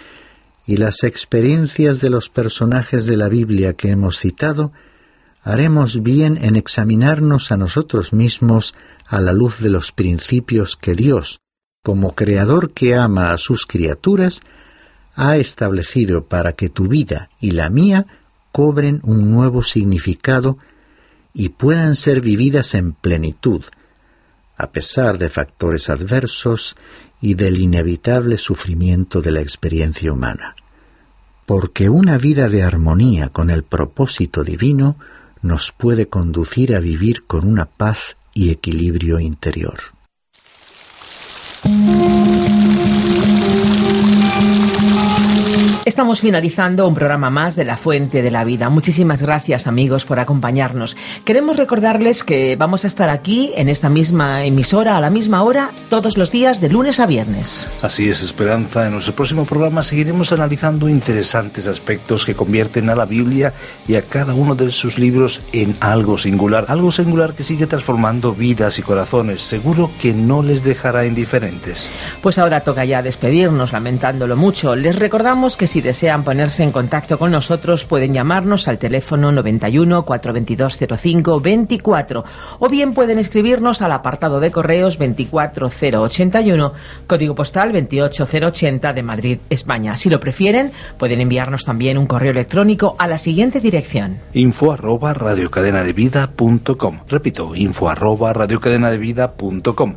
y 0.65 0.77
las 0.77 1.03
experiencias 1.03 2.01
de 2.01 2.09
los 2.09 2.29
personajes 2.29 3.05
de 3.05 3.17
la 3.17 3.29
Biblia 3.29 3.73
que 3.73 3.91
hemos 3.91 4.17
citado, 4.17 4.73
haremos 5.45 6.01
bien 6.01 6.39
en 6.41 6.55
examinarnos 6.55 7.51
a 7.51 7.57
nosotros 7.57 8.13
mismos 8.13 8.73
a 9.07 9.21
la 9.21 9.31
luz 9.31 9.59
de 9.59 9.69
los 9.69 9.91
principios 9.91 10.75
que 10.75 10.95
Dios, 10.95 11.39
como 11.83 12.15
Creador 12.15 12.73
que 12.73 12.95
ama 12.95 13.31
a 13.31 13.37
sus 13.37 13.67
criaturas, 13.67 14.41
ha 15.13 15.37
establecido 15.37 16.25
para 16.25 16.53
que 16.53 16.69
tu 16.69 16.87
vida 16.87 17.29
y 17.39 17.51
la 17.51 17.69
mía 17.69 18.07
cobren 18.51 19.01
un 19.03 19.29
nuevo 19.29 19.61
significado 19.61 20.57
y 21.31 21.49
puedan 21.49 21.95
ser 21.95 22.21
vividas 22.21 22.73
en 22.73 22.93
plenitud, 22.93 23.61
a 24.57 24.71
pesar 24.71 25.19
de 25.19 25.29
factores 25.29 25.91
adversos 25.91 26.75
y 27.21 27.35
del 27.35 27.59
inevitable 27.59 28.37
sufrimiento 28.37 29.21
de 29.21 29.31
la 29.31 29.41
experiencia 29.41 30.11
humana. 30.11 30.55
Porque 31.45 31.87
una 31.87 32.17
vida 32.17 32.49
de 32.49 32.63
armonía 32.63 33.29
con 33.29 33.51
el 33.51 33.61
propósito 33.61 34.43
divino 34.43 34.97
nos 35.45 35.71
puede 35.71 36.07
conducir 36.07 36.75
a 36.75 36.79
vivir 36.79 37.23
con 37.23 37.47
una 37.47 37.65
paz 37.65 38.17
y 38.33 38.49
equilibrio 38.49 39.19
interior. 39.19 39.79
Estamos 45.85 46.19
finalizando 46.19 46.87
un 46.87 46.95
programa 46.95 47.29
más 47.29 47.55
de 47.55 47.63
La 47.63 47.77
Fuente 47.77 48.23
de 48.23 48.31
la 48.31 48.43
Vida. 48.43 48.69
Muchísimas 48.71 49.21
gracias 49.21 49.67
amigos 49.67 50.03
por 50.03 50.17
acompañarnos. 50.17 50.97
Queremos 51.25 51.57
recordarles 51.57 52.23
que 52.23 52.55
vamos 52.55 52.85
a 52.85 52.87
estar 52.87 53.11
aquí 53.11 53.51
en 53.55 53.69
esta 53.69 53.87
misma 53.87 54.45
emisora 54.45 54.97
a 54.97 54.99
la 54.99 55.11
misma 55.11 55.43
hora 55.43 55.69
todos 55.91 56.17
los 56.17 56.31
días 56.31 56.59
de 56.59 56.69
lunes 56.69 56.99
a 56.99 57.05
viernes. 57.05 57.67
Así 57.83 58.09
es, 58.09 58.23
Esperanza. 58.23 58.87
En 58.87 58.93
nuestro 58.93 59.13
próximo 59.13 59.45
programa 59.45 59.83
seguiremos 59.83 60.31
analizando 60.31 60.89
interesantes 60.89 61.67
aspectos 61.67 62.25
que 62.25 62.33
convierten 62.33 62.89
a 62.89 62.95
la 62.95 63.05
Biblia 63.05 63.53
y 63.87 63.93
a 63.93 64.01
cada 64.01 64.33
uno 64.33 64.55
de 64.55 64.71
sus 64.71 64.97
libros 64.97 65.43
en 65.53 65.77
algo 65.81 66.17
singular. 66.17 66.65
Algo 66.67 66.91
singular 66.91 67.35
que 67.35 67.43
sigue 67.43 67.67
transformando 67.67 68.33
vidas 68.33 68.79
y 68.79 68.81
corazones. 68.81 69.43
Seguro 69.43 69.91
que 70.01 70.15
no 70.15 70.41
les 70.41 70.63
dejará 70.63 71.05
indiferentes. 71.05 71.91
Pues 72.23 72.39
ahora 72.39 72.61
toca 72.61 72.85
ya 72.85 73.03
despedirnos, 73.03 73.71
lamentándolo 73.71 74.35
mucho. 74.35 74.75
Les 74.75 74.95
recordamos 74.95 75.57
que 75.57 75.74
si 75.75 75.81
desean 75.81 76.23
ponerse 76.23 76.63
en 76.63 76.71
contacto 76.71 77.19
con 77.19 77.31
nosotros 77.31 77.83
pueden 77.83 78.13
llamarnos 78.13 78.69
al 78.69 78.79
teléfono 78.79 79.33
91 79.33 80.05
422 80.05 80.79
05 80.97 81.41
24 81.41 82.23
o 82.59 82.69
bien 82.69 82.93
pueden 82.93 83.19
escribirnos 83.19 83.81
al 83.81 83.91
apartado 83.91 84.39
de 84.39 84.51
correos 84.51 84.97
24081, 84.97 86.71
código 87.07 87.35
postal 87.35 87.73
28080 87.73 88.93
de 88.93 89.03
Madrid, 89.03 89.39
España. 89.49 89.97
Si 89.97 90.09
lo 90.09 90.21
prefieren, 90.21 90.71
pueden 90.97 91.19
enviarnos 91.19 91.65
también 91.65 91.97
un 91.97 92.07
correo 92.07 92.31
electrónico 92.31 92.95
a 92.97 93.07
la 93.09 93.17
siguiente 93.17 93.59
dirección. 93.59 94.21
Info 94.31 94.71
arroba 94.71 95.13
radiocadenadevida.com. 95.13 96.99
Repito, 97.09 97.53
info 97.53 97.89
arroba. 97.89 98.33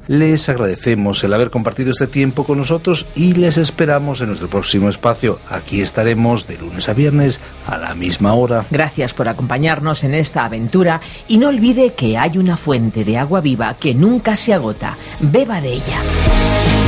Les 0.09 0.49
agradecemos 0.49 1.23
el 1.23 1.35
haber 1.35 1.51
compartido 1.51 1.93
este 1.93 2.09
tiempo 2.09 2.43
con 2.43 2.59
nosotros 2.59 3.07
y 3.15 3.35
les 3.35 3.59
esperamos 3.59 4.21
en 4.21 4.27
nuestro 4.27 4.49
próximo 4.51 4.89
espacio. 4.89 5.39
Aquí 5.69 5.83
estaremos 5.83 6.47
de 6.47 6.57
lunes 6.57 6.89
a 6.89 6.95
viernes 6.95 7.43
a 7.67 7.77
la 7.77 7.95
misma 7.95 8.33
hora. 8.33 8.65
Gracias 8.71 9.13
por 9.13 9.29
acompañarnos 9.29 10.03
en 10.03 10.15
esta 10.15 10.47
aventura 10.47 11.03
y 11.29 11.37
no 11.37 11.49
olvide 11.49 11.93
que 11.93 12.17
hay 12.17 12.39
una 12.39 12.57
fuente 12.57 13.05
de 13.05 13.19
agua 13.19 13.43
viva 13.43 13.75
que 13.75 13.95
nunca 13.95 14.35
se 14.35 14.55
agota. 14.55 14.97
Beba 15.21 15.61
de 15.61 15.75
ella. 15.75 16.88